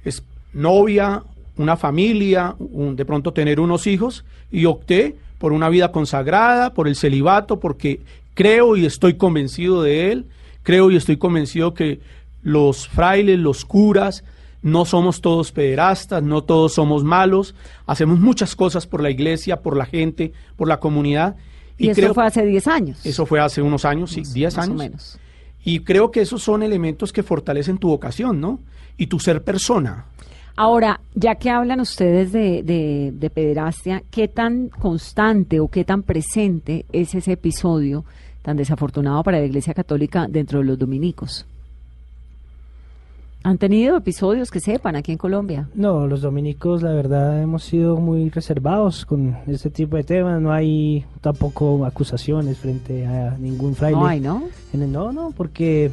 [0.05, 0.23] es,
[0.53, 1.23] novia,
[1.57, 6.87] una familia, un- de pronto tener unos hijos y opté por una vida consagrada, por
[6.89, 8.01] el celibato, porque
[8.35, 10.27] creo y estoy convencido de él,
[10.63, 12.01] creo y estoy convencido que
[12.43, 14.25] los frailes, los curas,
[14.63, 17.55] no somos todos pederastas, no todos somos malos,
[17.87, 21.37] hacemos muchas cosas por la iglesia, por la gente, por la comunidad.
[21.79, 23.05] Y, eso fue hace 10 años.
[23.05, 24.77] Eso fue hace unos años, sí, 10 años.
[24.77, 25.19] menos.
[25.65, 28.61] Y creo que esos son elementos que fortalecen tu vocación, ¿no?
[28.97, 30.07] Y tu ser persona.
[30.55, 36.03] Ahora, ya que hablan ustedes de, de, de pederastia, ¿qué tan constante o qué tan
[36.03, 38.05] presente es ese episodio
[38.43, 41.47] tan desafortunado para la Iglesia Católica dentro de los dominicos?
[43.45, 45.69] ¿Han tenido episodios que sepan aquí en Colombia?
[45.75, 50.41] No, los dominicos la verdad hemos sido muy reservados con este tipo de temas.
[50.41, 53.99] No hay tampoco acusaciones frente a ningún fraile.
[53.99, 54.45] No hay, ¿no?
[54.73, 55.91] No, no, porque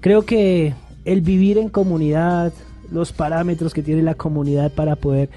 [0.00, 2.52] creo que el vivir en comunidad,
[2.92, 5.30] los parámetros que tiene la comunidad para poder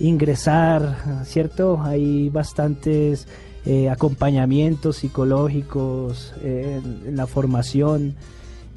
[0.00, 1.80] ingresar, ¿cierto?
[1.80, 3.28] Hay bastantes
[3.66, 8.16] eh, acompañamientos psicológicos eh, en la formación.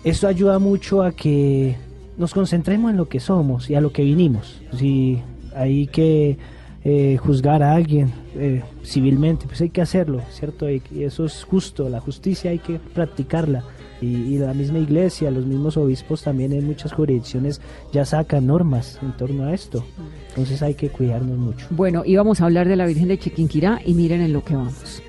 [0.04, 1.76] Eso ayuda mucho a que
[2.18, 4.62] nos concentremos en lo que somos y a lo que vinimos.
[4.76, 5.22] Si
[5.56, 6.38] hay que
[6.84, 10.70] eh, juzgar a alguien eh, civilmente, pues hay que hacerlo, ¿cierto?
[10.70, 13.64] Y, eso es justo, la justicia hay que practicarla.
[14.02, 19.16] Y, la misma iglesia, los mismos obispos también en muchas jurisdicciones ya sacan normas en
[19.18, 19.84] torno a esto.
[20.30, 21.68] Entonces hay que cuidarnos mucho.
[21.72, 25.02] Bueno, íbamos a hablar de la Virgen de Chiquinquirá y miren en lo que vamos.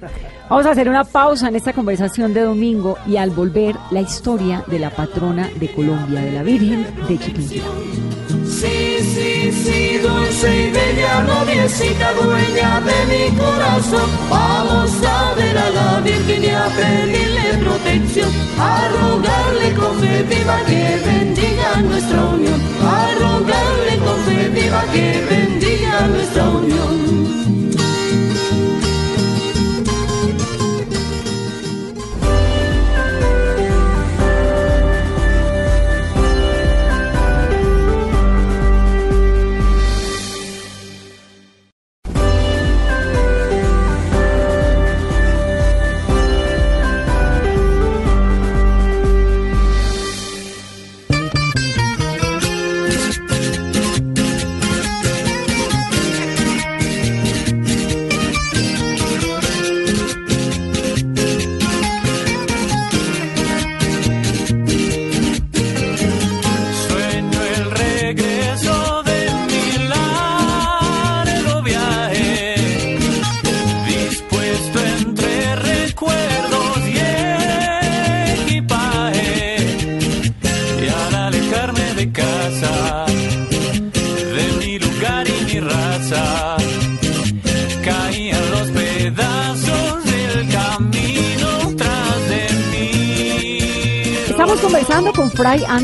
[0.49, 4.65] Vamos a hacer una pausa en esta conversación de domingo y al volver la historia
[4.67, 7.65] de la patrona de Colombia, de la Virgen de Chiquinquirá.
[9.19, 14.09] Sí, sí, dulce y bella noviecita, dueña de mi corazón.
[14.31, 20.59] Vamos a ver a la Virgen y a pedirle protección, a rogarle con fe viva
[20.69, 27.38] que bendiga nuestra unión, a rogarle con fe viva que bendiga nuestra unión.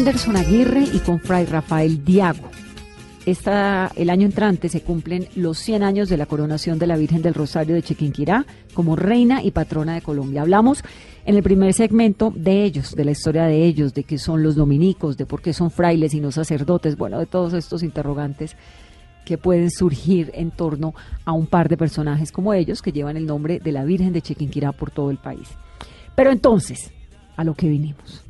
[0.06, 2.50] Anderson Aguirre y con Fray Rafael Diago.
[3.24, 7.22] Esta, el año entrante se cumplen los 100 años de la coronación de la Virgen
[7.22, 10.42] del Rosario de Chiquinquirá como reina y patrona de Colombia.
[10.42, 10.84] Hablamos
[11.24, 14.56] en el primer segmento de ellos, de la historia de ellos, de qué son los
[14.56, 18.56] dominicos, de por qué son frailes y no sacerdotes, bueno, de todos estos interrogantes
[19.24, 20.92] que pueden surgir en torno
[21.24, 24.20] a un par de personajes como ellos que llevan el nombre de la Virgen de
[24.20, 25.48] Chiquinquirá por todo el país.
[26.14, 26.92] Pero entonces,
[27.38, 28.23] a lo que vinimos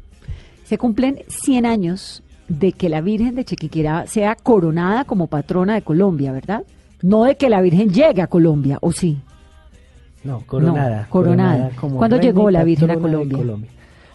[0.64, 5.82] se cumplen 100 años de que la Virgen de Chiquinquirá sea coronada como patrona de
[5.82, 6.64] Colombia, ¿verdad?
[7.02, 9.18] No de que la Virgen llegue a Colombia, ¿o sí?
[10.24, 11.06] No, coronada.
[11.10, 11.70] coronada.
[11.78, 13.38] ¿Cuándo llegó la Virgen a Colombia?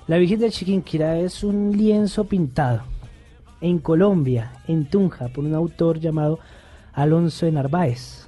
[0.07, 2.81] La Virgen de Chiquinquirá es un lienzo pintado
[3.61, 6.39] en Colombia, en Tunja, por un autor llamado
[6.93, 8.27] Alonso de Narváez.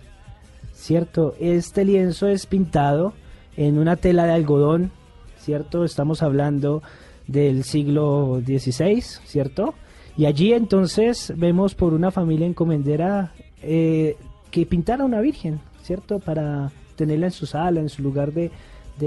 [0.73, 1.35] ¿Cierto?
[1.39, 3.13] Este lienzo es pintado
[3.57, 4.91] en una tela de algodón,
[5.37, 5.83] ¿cierto?
[5.83, 6.83] Estamos hablando
[7.31, 9.73] del siglo XVI, ¿cierto?
[10.17, 14.17] Y allí entonces vemos por una familia encomendera eh,
[14.49, 16.19] que pintara una virgen, ¿cierto?
[16.19, 18.51] Para tenerla en su sala, en su lugar de,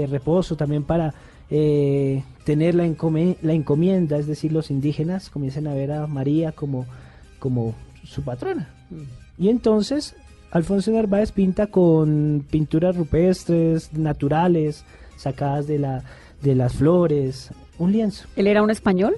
[0.07, 1.13] reposo, también para
[1.49, 6.85] eh, tener la, la, encomienda, es decir, los indígenas comiencen a ver a María como,
[7.39, 8.67] como su patrona.
[8.89, 9.43] Mm.
[9.43, 10.15] Y entonces
[10.51, 14.85] Alfonso Narváez pinta con pinturas rupestres, naturales,
[15.17, 16.03] sacadas de, la,
[16.41, 18.27] de las flores, un lienzo.
[18.35, 19.15] ¿Él era un español?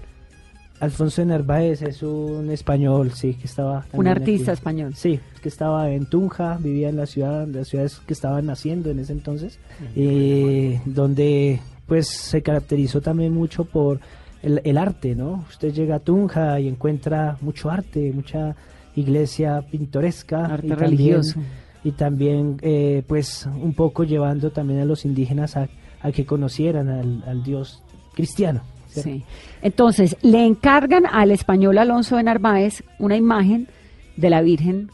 [0.79, 3.85] Alfonso de Narváez es un español, sí, que estaba...
[3.93, 4.93] Un artista español.
[4.95, 8.99] Sí, que estaba en Tunja, vivía en la ciudad, las ciudades que estaban naciendo en
[8.99, 9.59] ese entonces,
[9.95, 13.99] eh, donde pues se caracterizó también mucho por
[14.43, 15.45] el, arte, ¿no?
[15.49, 18.55] Usted llega a Tunja y encuentra mucho arte, mucha
[18.95, 20.45] iglesia pintoresca.
[20.45, 21.39] Arte religioso.
[21.83, 25.67] y también, eh, pues, un poco llevando también a los indígenas a,
[26.13, 27.83] que conocieran al, al Dios
[28.17, 29.23] cristiano, Sí.
[29.62, 33.67] Entonces, le encargan al español Alonso de Narváez una imagen
[34.15, 34.89] de la Virgen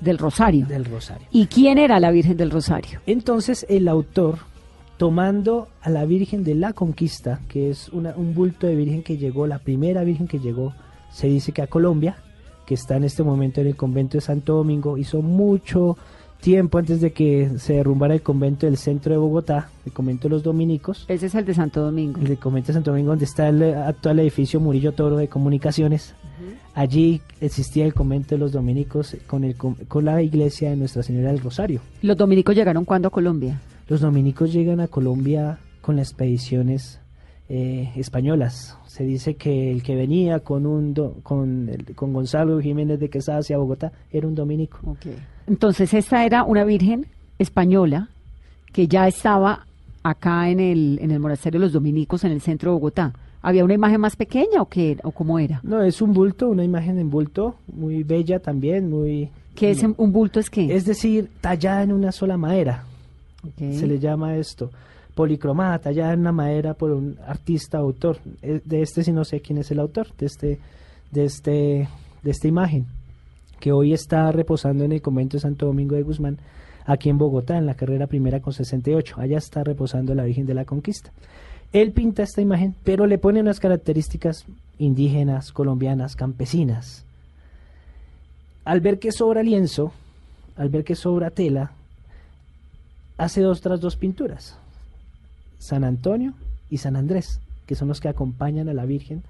[0.00, 0.66] del Rosario.
[0.66, 1.26] Del Rosario.
[1.30, 3.00] ¿Y quién era la Virgen del Rosario?
[3.06, 4.38] Entonces el autor,
[4.96, 9.16] tomando a la Virgen de la Conquista, que es una- un bulto de Virgen que
[9.18, 10.72] llegó, la primera Virgen que llegó,
[11.12, 12.16] se dice que a Colombia,
[12.66, 15.96] que está en este momento en el convento de Santo Domingo, hizo mucho
[16.40, 20.30] tiempo antes de que se derrumbara el convento del centro de Bogotá, el convento de
[20.30, 21.04] los dominicos.
[21.08, 22.20] Ese es el de Santo Domingo.
[22.20, 26.14] El convento de Santo Domingo, donde está el eh, actual edificio Murillo Toro de Comunicaciones.
[26.74, 31.32] Allí existía el convento de los dominicos con, el, con la iglesia de Nuestra Señora
[31.32, 31.80] del Rosario.
[32.02, 33.60] ¿Los dominicos llegaron cuándo a Colombia?
[33.88, 37.00] Los dominicos llegan a Colombia con las expediciones
[37.48, 38.76] eh, españolas.
[38.86, 43.08] Se dice que el que venía con un do- con, el- con Gonzalo Jiménez de
[43.10, 44.78] Quesada hacia Bogotá era un dominico.
[45.46, 47.06] Entonces, esta era una Virgen
[47.38, 48.08] española
[48.72, 49.66] que ya estaba
[50.02, 53.12] acá en el, en el monasterio de los dominicos en el centro de Bogotá.
[53.40, 55.60] ¿Había una imagen más pequeña o qué o cómo era?
[55.62, 59.30] No, es un bulto, una imagen en bulto, muy bella también, muy...
[59.54, 60.38] ¿Qué es un bulto?
[60.40, 60.74] Es qué?
[60.74, 62.84] Es decir, tallada en una sola madera.
[63.58, 64.70] Se le llama esto.
[65.18, 68.18] Policromada, tallada en una madera por un artista autor.
[68.40, 70.60] Eh, De este sí no sé quién es el autor, de este,
[71.10, 71.88] de este,
[72.22, 72.86] de esta imagen,
[73.58, 76.38] que hoy está reposando en el convento de Santo Domingo de Guzmán,
[76.86, 79.16] aquí en Bogotá, en la carrera primera con 68.
[79.18, 81.10] Allá está reposando la Virgen de la Conquista.
[81.72, 84.46] Él pinta esta imagen, pero le pone unas características
[84.78, 87.04] indígenas, colombianas, campesinas.
[88.64, 89.90] Al ver que sobra lienzo,
[90.56, 91.72] al ver que sobra tela,
[93.16, 94.56] hace dos tras dos pinturas.
[95.58, 96.34] San Antonio
[96.70, 99.22] y San Andrés, que son los que acompañan a la Virgen.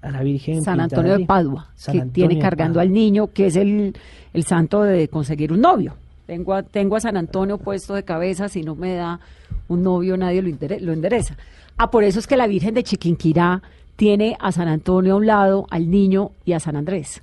[0.00, 1.26] A la Virgen San Antonio de.
[1.26, 3.94] Padua, San que Antonio tiene cargando al niño, que es el,
[4.32, 5.94] el santo de conseguir un novio.
[6.26, 9.20] Tengo a, tengo a San Antonio puesto de cabeza, si no me da
[9.68, 11.36] un novio nadie lo, endere- lo endereza.
[11.76, 13.62] Ah, por eso es que la Virgen de Chiquinquirá
[13.96, 17.20] tiene a San Antonio a un lado, al niño y a San Andrés.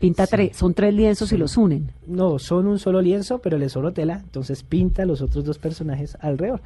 [0.00, 1.90] Pinta tres, son tres lienzos y los unen.
[2.06, 6.16] No, son un solo lienzo, pero le sobró tela, entonces pinta los otros dos personajes
[6.20, 6.60] alrededor.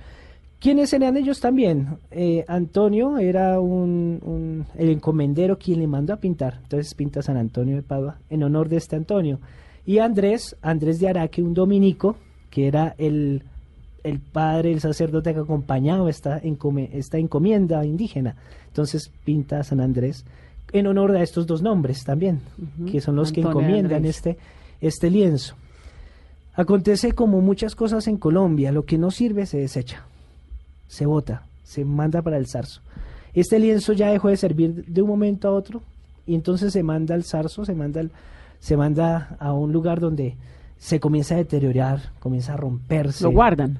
[0.62, 1.96] ¿Quiénes eran ellos también?
[2.12, 7.36] Eh, Antonio era un, un- el encomendero quien le mandó a pintar, entonces pinta San
[7.36, 9.40] Antonio de Padua en honor de este Antonio.
[9.84, 12.14] Y Andrés, Andrés de Araque, un dominico,
[12.48, 13.42] que era el,
[14.04, 18.36] el padre, el sacerdote que acompañaba esta, encome- esta encomienda indígena.
[18.68, 20.24] Entonces pinta San Andrés
[20.72, 22.38] en honor a estos dos nombres también,
[22.90, 24.16] que son los que Antonio encomiendan Andrés.
[24.16, 24.38] este,
[24.80, 25.56] este lienzo.
[26.54, 30.04] Acontece como muchas cosas en Colombia, lo que no sirve se desecha,
[30.92, 32.82] se bota, se manda para el zarzo.
[33.32, 35.80] Este lienzo ya dejó de servir de un momento a otro
[36.26, 38.10] y entonces se manda al zarzo, se manda, al-
[38.60, 40.36] se manda a un lugar donde
[40.78, 43.24] se comienza a deteriorar, comienza a romperse.
[43.24, 43.78] Lo guardan.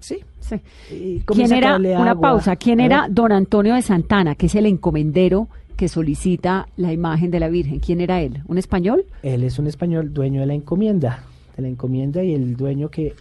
[0.00, 0.20] Sí.
[0.40, 0.56] Sí.
[0.90, 2.20] Y ¿Quién era, una agua.
[2.30, 7.30] pausa, quién era don Antonio de Santana, que es el encomendero que solicita la imagen
[7.30, 7.80] de la Virgen?
[7.80, 8.42] ¿Quién era él?
[8.46, 9.04] ¿Un español?
[9.22, 11.22] Él es un español dueño de la encomienda,
[11.56, 13.14] de la encomienda y el dueño que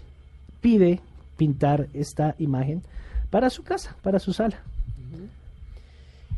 [0.61, 1.01] pide
[1.35, 2.81] pintar esta imagen
[3.35, 4.55] para su casa, para su sala.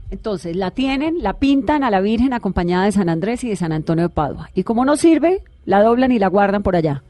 [0.10, 3.72] Entonces, la tienen, la pintan a la Virgen acompañada de San Andrés y de San
[3.72, 4.50] Antonio de Padua.
[4.56, 7.04] Y como no sirve, la doblan y la guardan por allá.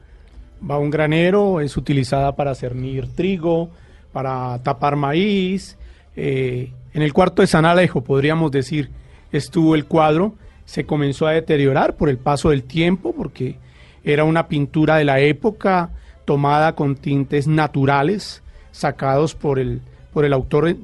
[0.70, 3.70] Va a un granero, es utilizada para cernir trigo,
[4.12, 5.78] para tapar maíz.
[6.16, 8.90] eh, en el cuarto de San Alejo, podríamos decir,
[9.32, 10.34] estuvo el cuadro.
[10.66, 13.56] Se comenzó a deteriorar por el paso del tiempo, porque
[14.04, 15.88] era una pintura de la época
[16.26, 18.42] tomada con tintes naturales,
[18.78, 19.80] sacados por el,
[20.12, 20.76] por el autor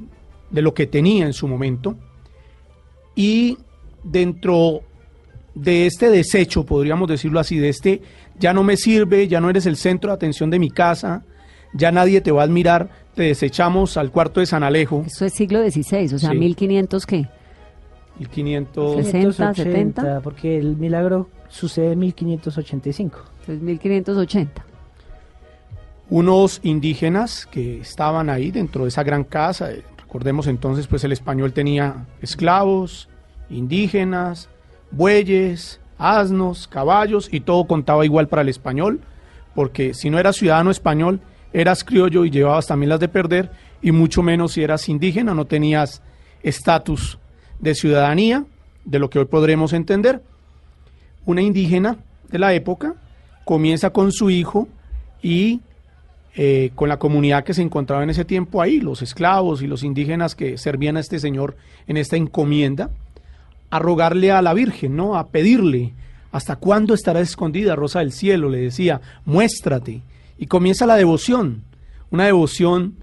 [0.50, 1.96] de lo que tenía en su momento.
[3.14, 3.58] Y
[4.02, 4.80] dentro
[5.54, 8.02] de este desecho, podríamos decirlo así, de este
[8.38, 11.22] ya no me sirve, ya no eres el centro de atención de mi casa,
[11.72, 15.32] ya nadie te va a admirar, te desechamos al cuarto de San Alejo, Eso es
[15.32, 16.36] siglo XVI, o sea, Sí.
[16.36, 17.28] 1500 qué?
[18.18, 20.20] 1500, 60, 70.
[20.20, 23.18] Porque el milagro sucede en 1585.
[23.40, 24.64] Entonces, 1580.
[26.10, 29.72] Unos indígenas que estaban ahí dentro de esa gran casa.
[29.72, 33.08] eh, Recordemos entonces, pues el español tenía esclavos,
[33.50, 34.48] indígenas,
[34.90, 39.00] bueyes, asnos, caballos y todo contaba igual para el español,
[39.54, 41.20] porque si no eras ciudadano español,
[41.52, 43.50] eras criollo y llevabas también las de perder,
[43.82, 46.02] y mucho menos si eras indígena, no tenías
[46.42, 47.18] estatus
[47.58, 48.44] de ciudadanía,
[48.84, 50.22] de lo que hoy podremos entender.
[51.26, 51.96] Una indígena
[52.28, 52.94] de la época
[53.44, 54.68] comienza con su hijo
[55.22, 55.60] y
[56.36, 59.84] eh, con la comunidad que se encontraba en ese tiempo ahí, los esclavos y los
[59.84, 61.56] indígenas que servían a este señor
[61.86, 62.90] en esta encomienda,
[63.70, 65.16] a rogarle a la Virgen, ¿no?
[65.16, 65.92] A pedirle,
[66.32, 68.48] ¿hasta cuándo estará escondida Rosa del Cielo?
[68.48, 70.02] Le decía, muéstrate.
[70.36, 71.62] Y comienza la devoción,
[72.10, 72.94] una devoción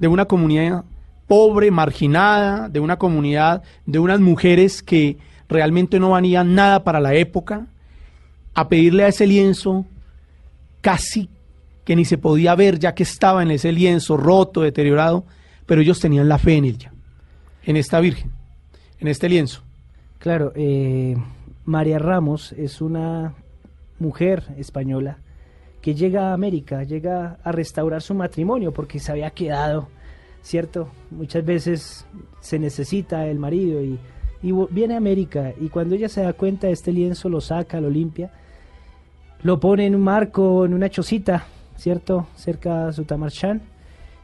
[0.00, 0.84] de una comunidad
[1.28, 5.18] pobre, marginada, de una comunidad, de unas mujeres que
[5.48, 7.68] realmente no valían nada para la época,
[8.54, 9.86] a pedirle a ese lienzo
[10.80, 11.28] casi
[11.84, 15.24] que ni se podía ver ya que estaba en ese lienzo roto, deteriorado,
[15.66, 16.92] pero ellos tenían la fe en ella,
[17.64, 18.32] en esta Virgen,
[18.98, 19.62] en este lienzo.
[20.18, 21.16] Claro, eh,
[21.64, 23.34] María Ramos es una
[23.98, 25.18] mujer española
[25.80, 29.88] que llega a América, llega a restaurar su matrimonio porque se había quedado,
[30.42, 30.88] ¿cierto?
[31.10, 32.06] Muchas veces
[32.40, 33.98] se necesita el marido y,
[34.70, 37.88] viene a América y cuando ella se da cuenta de este lienzo lo saca, lo
[37.88, 38.32] limpia,
[39.42, 41.46] lo pone en un marco, en una chocita,
[41.76, 42.26] ¿cierto?
[42.36, 43.62] Cerca de Sutamarchán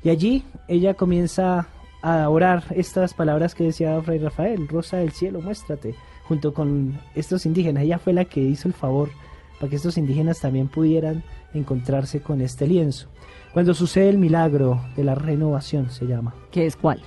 [0.03, 1.67] y allí ella comienza
[2.03, 5.95] a orar estas palabras que decía Fray Rafael, Rosa del Cielo, muéstrate,
[6.25, 7.83] junto con estos indígenas.
[7.83, 9.11] Ella fue la que hizo el favor
[9.59, 13.09] para que estos indígenas también pudieran encontrarse con este lienzo.
[13.53, 16.35] Cuando sucede el milagro de la renovación, se llama.
[16.53, 17.03] ¿Qué es cuál?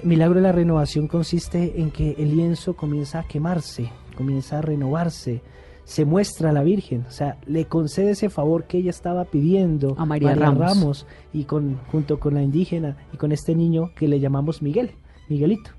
[0.00, 4.62] El milagro de la renovación consiste en que el lienzo comienza a quemarse, comienza a
[4.62, 5.42] renovarse,
[5.88, 9.94] se muestra a la Virgen, o sea, le concede ese favor que ella estaba pidiendo
[9.96, 11.06] a María, Ramos.
[11.32, 14.90] y con, junto con la indígena y con este niño que le llamamos Miguel,
[15.30, 15.70] Miguelito.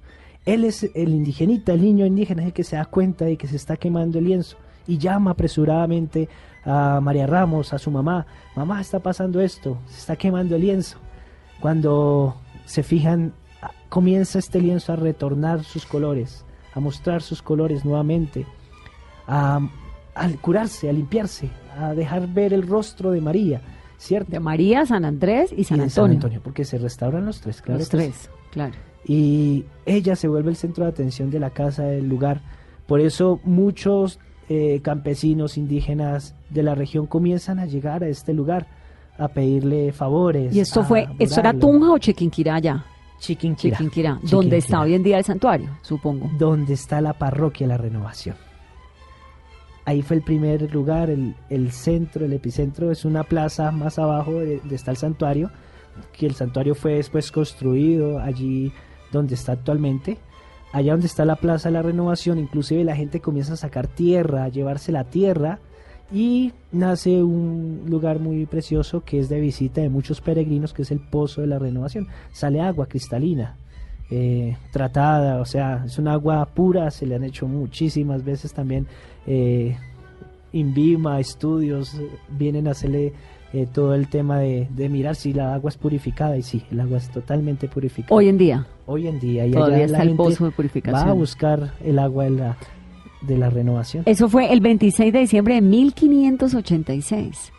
[0.46, 3.56] Él es el indigenita, el niño indígena, el que se da cuenta de que se
[3.56, 4.58] está quemando el lienzo
[4.88, 6.28] y llama apresuradamente
[6.66, 10.98] a María Ramos, a su mamá, mamá está pasando esto, se está quemando el lienzo.
[11.60, 12.36] Cuando
[12.66, 13.34] se fijan,
[13.90, 18.48] comienza este lienzo a retornar sus colores, a mostrar sus colores nuevamente,
[19.28, 19.60] a,
[20.42, 23.62] curarse, a limpiarse, a dejar ver el rostro de María,
[23.98, 24.32] ¿cierto?
[24.32, 26.42] De María, San Andrés y San, Antonio.
[26.44, 27.80] Porque se restauran los tres, claro.
[27.80, 28.74] Los tres, claro.
[29.06, 32.42] Y ella se vuelve el centro de atención de la casa, del lugar.
[32.86, 38.68] Por eso muchos eh, campesinos indígenas de la región comienzan a llegar a este lugar
[39.18, 40.56] a pedirle favores.
[40.56, 42.86] ¿Y esto fue, esto era Tunja o Chiquinquirá ya?
[43.20, 43.78] Chiquinquirá.
[43.78, 46.32] Chiquinquirá, donde está hoy en día el santuario, supongo.
[46.38, 48.36] Donde está la parroquia La Renovación.
[49.90, 54.60] Ahí fue el primer lugar, el, centro, el epicentro, es una plaza más abajo de,
[54.60, 55.50] de está el santuario,
[56.14, 58.72] que el santuario fue después construido allí
[59.12, 60.20] donde está actualmente
[60.74, 64.44] allá donde está la Plaza de la Renovación, inclusive la gente comienza a sacar tierra,
[64.44, 65.58] a llevarse la tierra
[66.12, 70.92] y nace un lugar muy precioso que es de visita de muchos peregrinos, que es
[70.92, 72.10] el Pozo de la Renovación.
[72.32, 73.58] Sale agua cristalina,
[74.12, 78.88] eh, tratada, o sea, es un agua pura, se le han hecho muchísimas veces también.
[79.28, 79.78] Eh,
[80.52, 81.96] Invima, estudios,
[82.28, 83.14] vienen a hacerle
[83.54, 86.98] eh, todo el tema de, mirar si la agua es purificada y sí, el agua
[86.98, 88.16] es totalmente purificada.
[88.16, 88.66] Hoy en día.
[88.88, 89.46] Hoy en día.
[89.46, 91.08] Y Todavía está el pozo de purificación.
[91.08, 92.58] Va a buscar el agua de la,
[93.22, 94.04] de la renovación.
[94.08, 97.52] Eso fue el 26 de diciembre de 1586.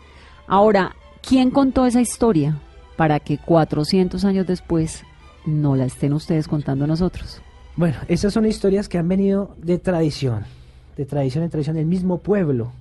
[0.47, 2.57] Ahora, ¿quién contó esa historia
[2.97, 5.05] para que 400 años después
[5.45, 7.41] no la estén ustedes contando a nosotros?
[7.75, 10.43] Bueno, esas son historias que han venido de tradición,
[10.97, 11.77] de tradición en tradición.
[11.77, 12.71] El mismo pueblo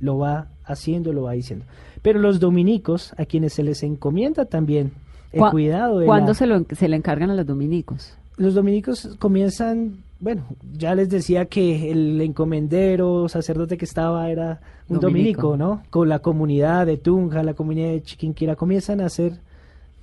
[0.00, 1.64] lo va haciendo, lo va diciendo.
[2.02, 4.92] Pero los dominicos, a quienes se les encomienda también
[5.32, 8.16] el cuidado de ¿Cuándo se, lo, se le encargan a los dominicos?
[8.36, 10.44] Los dominicos comienzan, bueno,
[10.76, 15.82] ya les decía que el encomendero, sacerdote que estaba era un dominico, ¿no?
[15.90, 19.40] Con la comunidad de Tunja, la comunidad de Chiquinquira, comienzan a ser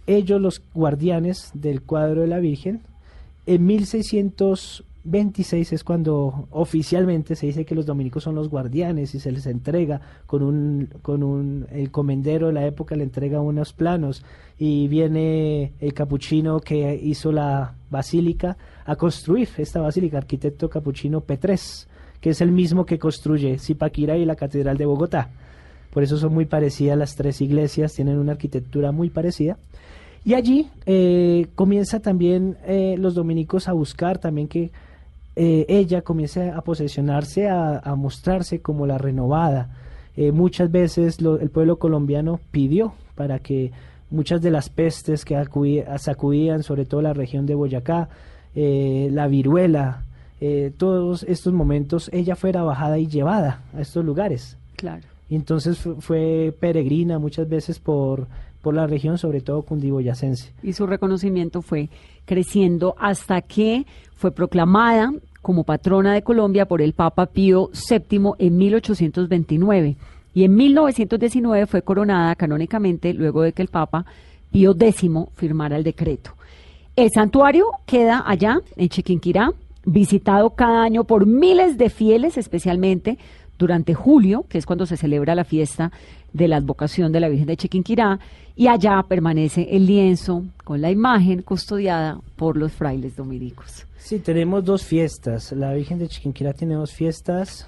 [0.08, 2.82] ellos los guardianes del cuadro de la Virgen.
[3.45, 9.20] En 1600 26 es cuando oficialmente se dice que los dominicos son los guardianes y
[9.20, 13.74] se les entrega con un, con un, el comendero de la época le entrega unos
[13.74, 14.24] planos
[14.60, 21.88] y viene el capuchino que hizo la basílica a construir esta basílica, arquitecto capuchino P3,
[22.20, 25.32] que es el mismo que construye Zipaquira y la Catedral de Bogotá.
[25.92, 29.58] Por eso son muy parecidas las tres iglesias, tienen una arquitectura muy parecida.
[30.24, 34.72] Y allí eh, comienza también eh, los dominicos a buscar también que
[35.36, 39.70] eh, ella comienza a posesionarse, a, mostrarse como la renovada.
[40.18, 43.72] Eh, muchas veces el pueblo colombiano pidió para que
[44.10, 45.42] muchas de las pestes que
[45.98, 48.10] sacudían, sobre todo la región de Boyacá,
[48.56, 50.04] eh, la viruela,
[50.78, 54.58] todos estos momentos, ella fuera bajada y llevada a estos lugares.
[54.76, 55.11] Claro.
[55.32, 58.28] Y entonces fue peregrina muchas veces por,
[58.62, 60.52] por la región, sobre todo cundiboyacense.
[60.62, 61.88] Y su reconocimiento fue
[62.26, 68.58] creciendo hasta que fue proclamada como patrona de Colombia por el Papa Pío VII en
[68.58, 69.96] 1829
[70.34, 74.06] y en 1919 fue coronada canónicamente luego de que el Papa
[74.52, 76.32] Pío X firmara el decreto.
[76.98, 79.54] El santuario queda allá en Chiquinquirá,
[79.86, 83.18] visitado cada año por miles de fieles, especialmente
[83.62, 85.91] durante julio, que es cuando se celebra la fiesta
[86.34, 88.20] de la advocación de la Virgen de Chiquinquirá,
[88.55, 93.86] y allá permanece el lienzo con la imagen custodiada por los frailes dominicos.
[93.97, 95.51] Sí, tenemos dos fiestas.
[95.51, 97.68] La Virgen de Chiquinquirá tiene dos fiestas.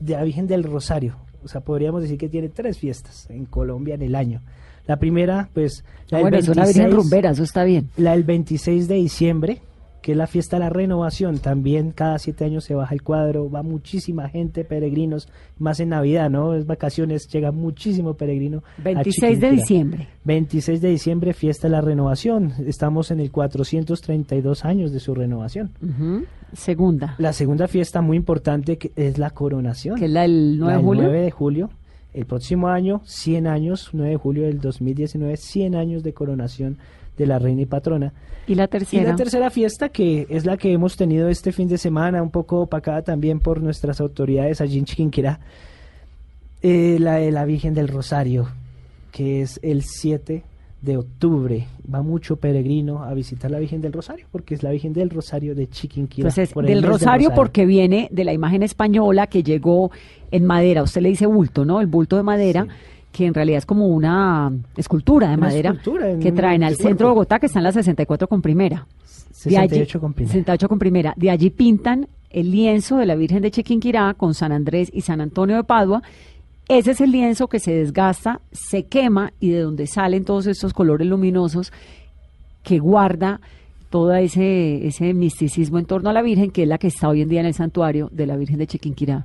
[0.00, 1.16] De la Virgen del Rosario.
[1.44, 4.40] O sea, podríamos decir que tiene tres fiestas en Colombia en el año.
[4.86, 7.90] La primera, pues, la Ah, bueno, es una Virgen rumbera, eso está bien.
[7.96, 9.60] la del 26 de diciembre,
[10.04, 11.38] que es la fiesta de la renovación.
[11.38, 15.28] También cada siete años se baja el cuadro, va muchísima gente, peregrinos,
[15.58, 16.52] más en Navidad, ¿no?
[16.54, 18.62] Es vacaciones, llega muchísimo peregrino.
[18.80, 20.08] a 26 de diciembre.
[20.24, 22.52] 26 de diciembre, fiesta de la renovación.
[22.66, 25.70] Estamos en el 432 años de su renovación.
[26.52, 29.98] Segunda, La segunda fiesta muy importante que es la coronación.
[29.98, 31.02] que es la del 9 La de del julio.
[31.04, 31.70] 9 de julio.
[32.12, 36.76] El próximo año, 100 años, 9 de julio del 2019, 100 años de coronación
[37.16, 38.12] de la reina y patrona.
[38.46, 39.10] Y la Y tercera.
[39.10, 42.60] la tercera fiesta, que es la que hemos tenido este fin de semana, un poco
[42.60, 45.40] opacada también por nuestras autoridades allí en Chiquinquirá,
[46.62, 48.48] eh, la de la Virgen del Rosario,
[49.12, 50.42] que es el 7
[50.82, 51.66] de octubre.
[51.92, 55.54] Va mucho peregrino a visitar la Virgen del Rosario, porque es la Virgen del Rosario
[55.54, 56.28] de Chiquinquirá.
[56.28, 59.90] Entonces, por el del rosario, porque viene de la imagen española que llegó
[60.30, 60.82] en madera.
[60.82, 61.80] Usted le dice bulto, ¿no?
[61.80, 62.66] El bulto de madera,
[63.16, 67.06] que en realidad es como una escultura de Una madera escultura que traen al centro
[67.06, 67.12] de.
[67.14, 68.86] Bogotá, que están las 64 con primera.
[69.44, 70.32] De allí- 68 con primera.
[70.32, 71.14] 68 con primera.
[71.16, 75.20] De allí pintan el lienzo de la Virgen de Chiquinquirá con San Andrés y San
[75.20, 76.02] Antonio de Padua.
[76.68, 80.72] Ese es el lienzo que se desgasta, se quema y de donde salen todos estos
[80.72, 81.72] colores luminosos
[82.64, 83.40] que guarda
[83.90, 87.20] todo ese, ese misticismo en torno a la Virgen, que es la que está hoy
[87.22, 89.24] en día en el santuario de la Virgen de Chiquinquirá.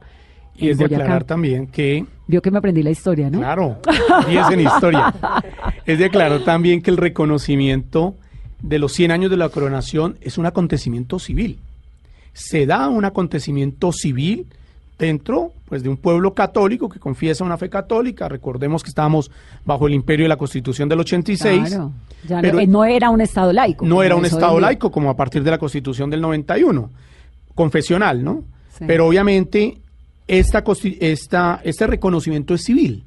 [0.66, 1.04] Y es de Boyacá.
[1.04, 3.40] aclarar también que Vio que me aprendí la historia, ¿no?
[3.40, 3.80] Claro,
[4.30, 5.14] y es en historia.
[5.86, 8.14] Es de aclarar también que el reconocimiento
[8.62, 11.58] de los 100 años de la coronación es un acontecimiento civil.
[12.34, 14.46] Se da un acontecimiento civil
[15.00, 18.28] dentro pues, de un pueblo católico que confiesa una fe católica.
[18.30, 19.32] Recordemos que estábamos
[19.66, 21.70] bajo el imperio de la Constitución del 86.
[21.70, 21.92] Claro.
[22.28, 23.86] Ya no, pero- eh, no era un Estado laico.
[23.86, 26.92] no era un Estado laico como a partir de la Constitución del 91,
[27.56, 28.44] confesional, ¿no?
[28.78, 28.84] Sí.
[28.86, 29.78] Pero obviamente
[30.30, 30.64] esta,
[31.00, 33.04] esta, este reconocimiento es civil.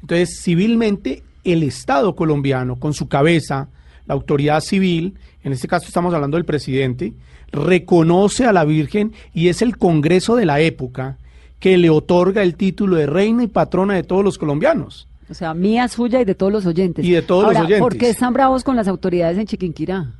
[0.00, 3.68] Entonces, civilmente, el Estado colombiano, con su cabeza,
[4.06, 5.14] la autoridad civil,
[5.44, 7.12] en este caso estamos hablando del presidente,
[7.52, 11.18] reconoce a la Virgen y es el Congreso de la época
[11.60, 15.06] que le otorga el título de reina y patrona de todos los colombianos.
[15.30, 17.04] O sea, mía, suya y de todos los oyentes.
[17.04, 17.80] Y de todos los oyentes.
[17.80, 20.10] ¿por qué están bravos con las autoridades en Chiquinquirá?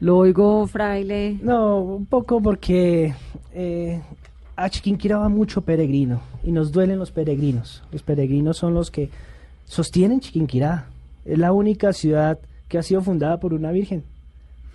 [0.00, 1.38] Lo oigo, fraile.
[1.40, 3.14] No, un poco porque
[3.54, 4.00] eh,
[4.56, 7.82] a Chiquinquirá va mucho peregrino y nos duelen los peregrinos.
[7.92, 9.08] Los peregrinos son los que
[9.64, 10.86] sostienen Chiquinquirá.
[11.24, 12.38] Es la única ciudad
[12.68, 14.02] que ha sido fundada por una virgen,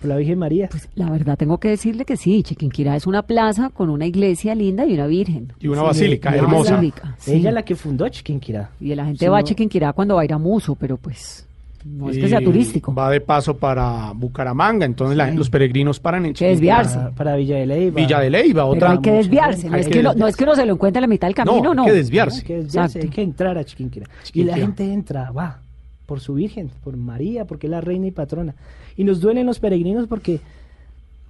[0.00, 0.68] por la Virgen María.
[0.70, 4.54] Pues la verdad tengo que decirle que sí, Chiquinquirá es una plaza con una iglesia
[4.54, 5.52] linda y una virgen.
[5.60, 6.72] Y una Sí, basílica hermosa.
[6.74, 7.32] basílica, sí.
[7.34, 8.70] Ella es la que fundó Chiquinquirá.
[8.80, 11.47] Y la gente Si va a Chiquinquirá cuando va a ir a Muso, pero pues
[11.90, 12.94] no es que sea Y turístico.
[12.94, 15.36] Va de paso para Bucaramanga, entonces la- Sí.
[15.36, 16.78] los peregrinos paran en Que Chiquinquirá.
[16.78, 16.96] desviarse.
[16.98, 17.96] Para, para Villa de Leyva.
[18.00, 18.90] Villa de Leyva, Pero otra.
[18.92, 20.30] hay que desviarse, no Hay es, que uno, no desviarse.
[20.30, 21.74] es que uno se lo encuentre a la mitad del camino, no.
[21.74, 22.38] No, hay que desviarse.
[22.40, 24.06] Hay que desviarse, hay que entrar a Chiquinquirá.
[24.06, 24.56] Y Chiquinquirá.
[24.56, 25.60] la gente entra, va,
[26.06, 28.54] por su Virgen, por María, porque es la reina y patrona.
[28.96, 30.40] Y nos duelen los peregrinos porque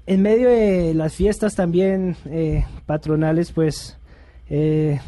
[0.07, 3.97] en medio de las fiestas también eh, patronales, pues
[4.49, 5.01] eh,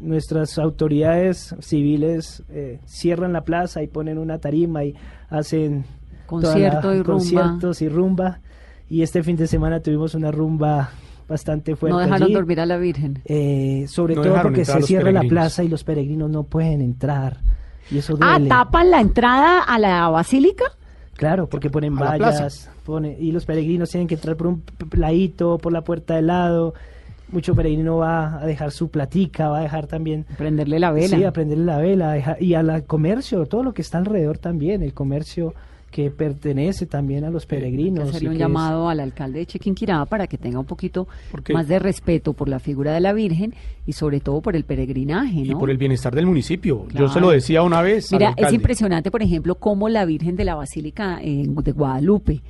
[0.00, 4.94] nuestras autoridades civiles eh, cierran la plaza y ponen una tarima y
[5.28, 7.12] hacen la- Concierto y rumba.
[7.12, 8.40] conciertos y rumba.
[8.90, 10.90] Y este fin de semana tuvimos una rumba
[11.28, 11.92] bastante fuerte.
[11.94, 12.32] No dejaron allí.
[12.34, 13.20] dormir a la Virgen.
[13.26, 17.38] Eh, sobre No todo porque se cierra la plaza y los peregrinos no pueden entrar.
[17.90, 20.64] Y eso Ah, tapan la entrada a la basílica.
[21.16, 25.72] Claro, porque ponen vallas, pone, y los peregrinos tienen que entrar por un ladito, por
[25.72, 26.74] la puerta del lado.
[27.30, 31.16] Mucho peregrino va a dejar su platica, va a dejar también Prenderle la vela.
[31.16, 34.94] Sí, a prenderle la vela y al comercio, todo lo que está alrededor también, el
[34.94, 35.54] comercio
[35.90, 38.10] que pertenece también a los peregrinos.
[38.10, 41.08] hacerle y un es- llamado al alcalde de Chiquinquirá para que tenga un poquito
[41.54, 43.54] más de respeto por la figura de la Virgen
[43.86, 45.58] y sobre todo por el peregrinaje, Y ¿no?
[45.58, 46.86] por el bienestar del municipio.
[46.94, 48.12] Yo se lo decía una vez.
[48.12, 52.42] al Mira, es impresionante, por ejemplo, cómo la Virgen de la Basílica en- de Guadalupe,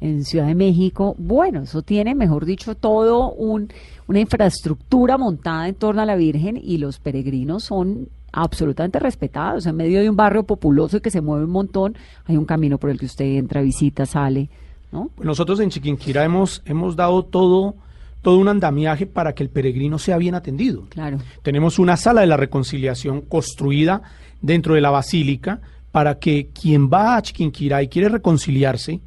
[0.00, 3.68] en Ciudad de México, bueno, eso tiene, mejor dicho, todo un,
[4.06, 9.66] una infraestructura montada en torno a la Virgen y los peregrinos son absolutamente respetados.
[9.66, 12.78] En medio de un barrio populoso y que se mueve un montón, hay un camino
[12.78, 14.50] por el que usted entra, visita, sale,
[14.92, 15.10] ¿no?
[15.22, 17.74] Nosotros en Chiquinquirá hemos, hemos dado todo,
[18.22, 20.84] todo un andamiaje para que el peregrino sea bien atendido.
[20.90, 21.18] Claro.
[21.42, 24.02] Tenemos una sala de la reconciliación construida
[24.42, 25.60] dentro de la basílica
[25.92, 29.00] para que quien va a Chiquinquirá y quiere reconciliarse,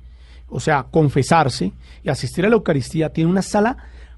[0.49, 1.71] o sea, confesarse
[2.03, 3.77] y asistir a la Eucaristía, tiene una sala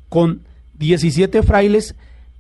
[0.10, 0.42] con
[0.78, 1.96] 17 frailes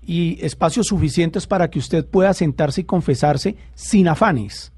[0.05, 4.71] y espacios suficientes para que usted pueda sentarse y confesarse sin afanes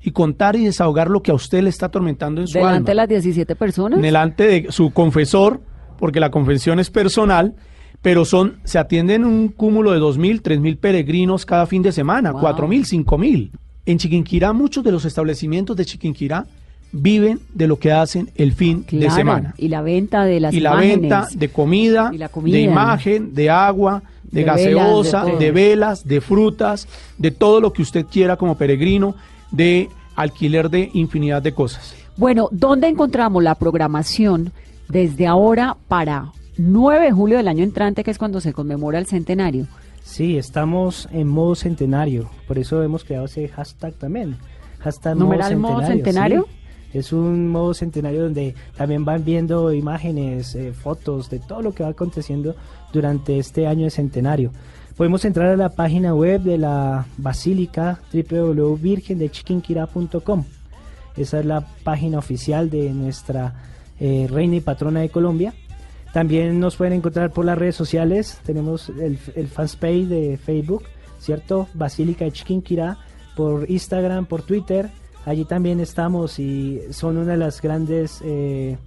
[0.00, 2.88] y contar y desahogar lo que a usted le está atormentando en su Delante alma.
[2.88, 4.00] de las 17 personas.
[4.00, 5.60] Delante de su confesor,
[5.98, 7.54] porque la confesión es personal,
[8.02, 12.42] pero son se atienden un cúmulo de 2.000, 3.000 peregrinos cada fin de semana, Wow.
[12.42, 13.50] 4.000, 5.000.
[13.86, 16.46] En Chiquinquirá, muchos de los establecimientos de Chiquinquirá
[16.92, 19.54] viven de lo que hacen el fin de semana.
[19.58, 21.00] Y la venta de las y la imágenes.
[21.00, 22.56] venta de comida, Y la comida.
[22.56, 27.72] de imagen, de agua, de, De gaseosa, velas, de velas, de frutas, de todo lo
[27.72, 29.14] que usted quiera como peregrino,
[29.50, 31.94] de alquiler de infinidad de cosas.
[32.16, 34.52] Bueno, ¿dónde encontramos la programación
[34.88, 39.06] desde ahora para 9 de julio del año entrante, que es cuando se conmemora el
[39.06, 39.66] centenario?
[40.02, 44.36] Sí, estamos en modo centenario, por eso hemos creado ese hashtag también.
[44.80, 46.46] Hashtag ¿Numeral modo centenario?
[46.48, 46.57] sí.
[46.92, 51.82] Es un modo centenario donde también van viendo imágenes, eh, fotos de todo lo que
[51.82, 52.54] va aconteciendo
[52.92, 54.52] durante este año de centenario.
[54.96, 60.44] Podemos entrar a la página web de la Basílica www.virgendechiquinquirá.com.
[61.16, 63.54] Esa es la página oficial de nuestra
[64.00, 65.54] eh, reina y patrona de Colombia.
[66.12, 68.40] También nos pueden encontrar por las redes sociales.
[68.44, 69.48] Tenemos el, el
[70.08, 70.84] de Facebook,
[71.20, 71.68] ¿cierto?
[71.74, 72.98] Basílica de Chiquinquirá,
[73.36, 74.90] por Instagram, por Twitter.
[75.28, 78.78] Allí también estamos y son una de las grandes eh,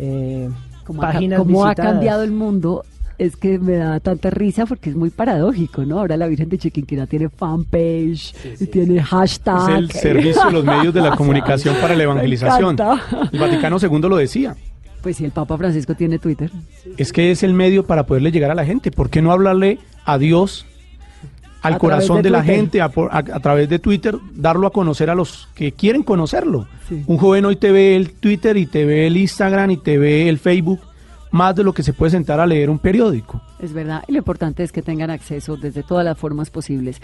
[0.00, 0.50] eh,
[0.84, 2.84] Como, ha, páginas como ha cambiado el mundo,
[3.18, 6.00] es que me da tanta risa porque es muy paradójico, ¿no?
[6.00, 9.70] Ahora la Virgen de Chiquinquirá tiene fanpage, y tiene hashtag.
[9.70, 12.76] Es el servicio de los medios de la comunicación para la evangelización.
[13.32, 14.56] El Vaticano II lo decía.
[15.02, 16.50] Pues si el Papa Francisco tiene Twitter.
[16.96, 18.90] Es que es el medio para poderle llegar a la gente.
[18.90, 20.66] ¿Por qué no hablarle a Dios,
[21.66, 25.10] al corazón de de, la gente, a, a- a través de Twitter, darlo a conocer
[25.10, 26.66] a los que quieren conocerlo?
[26.88, 27.02] Sí.
[27.06, 30.28] Un joven hoy te ve el Twitter y te ve el Instagram y te ve
[30.28, 30.80] el Facebook
[31.32, 33.42] más de lo que se puede sentar a leer un periódico.
[33.58, 37.00] Es verdad, y lo importante es que tengan acceso desde todas las formas posibles.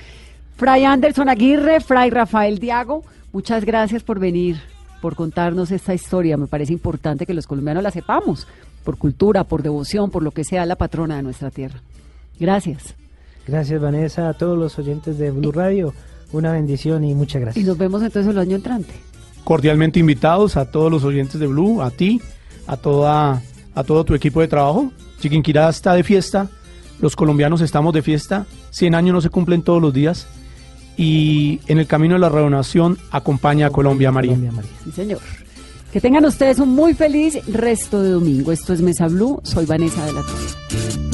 [0.56, 4.56] Fray Anderson Aguirre, Fray Rafael Diago, muchas gracias por venir,
[5.00, 6.36] por contarnos esta historia.
[6.36, 8.46] Me parece importante que los colombianos la sepamos,
[8.84, 11.80] por cultura, por devoción, por lo que sea la patrona de nuestra tierra.
[12.38, 12.94] Gracias.
[13.46, 15.94] Gracias Vanessa, a todos los oyentes de Blue Radio.
[16.32, 17.66] Una bendición y muchas Y gracias.
[17.66, 18.92] nos vemos entonces el año entrante.
[19.44, 22.20] Cordialmente invitados a todos los oyentes de Blue, a ti,
[22.66, 23.42] a toda
[23.74, 24.92] a todo tu equipo de trabajo.
[25.20, 26.48] Chiquinquirá está de fiesta,
[27.00, 30.26] los colombianos estamos de fiesta, 100 años no se cumplen todos los días
[30.96, 34.32] y en el camino de la renovación acompaña a Colombia María.
[34.32, 34.70] Colombia, María.
[34.84, 35.20] Sí, señor.
[35.92, 38.50] Que tengan ustedes un muy feliz resto de domingo.
[38.52, 39.40] Esto es Mesa Blue.
[39.42, 41.11] Soy Vanessa de la Torre.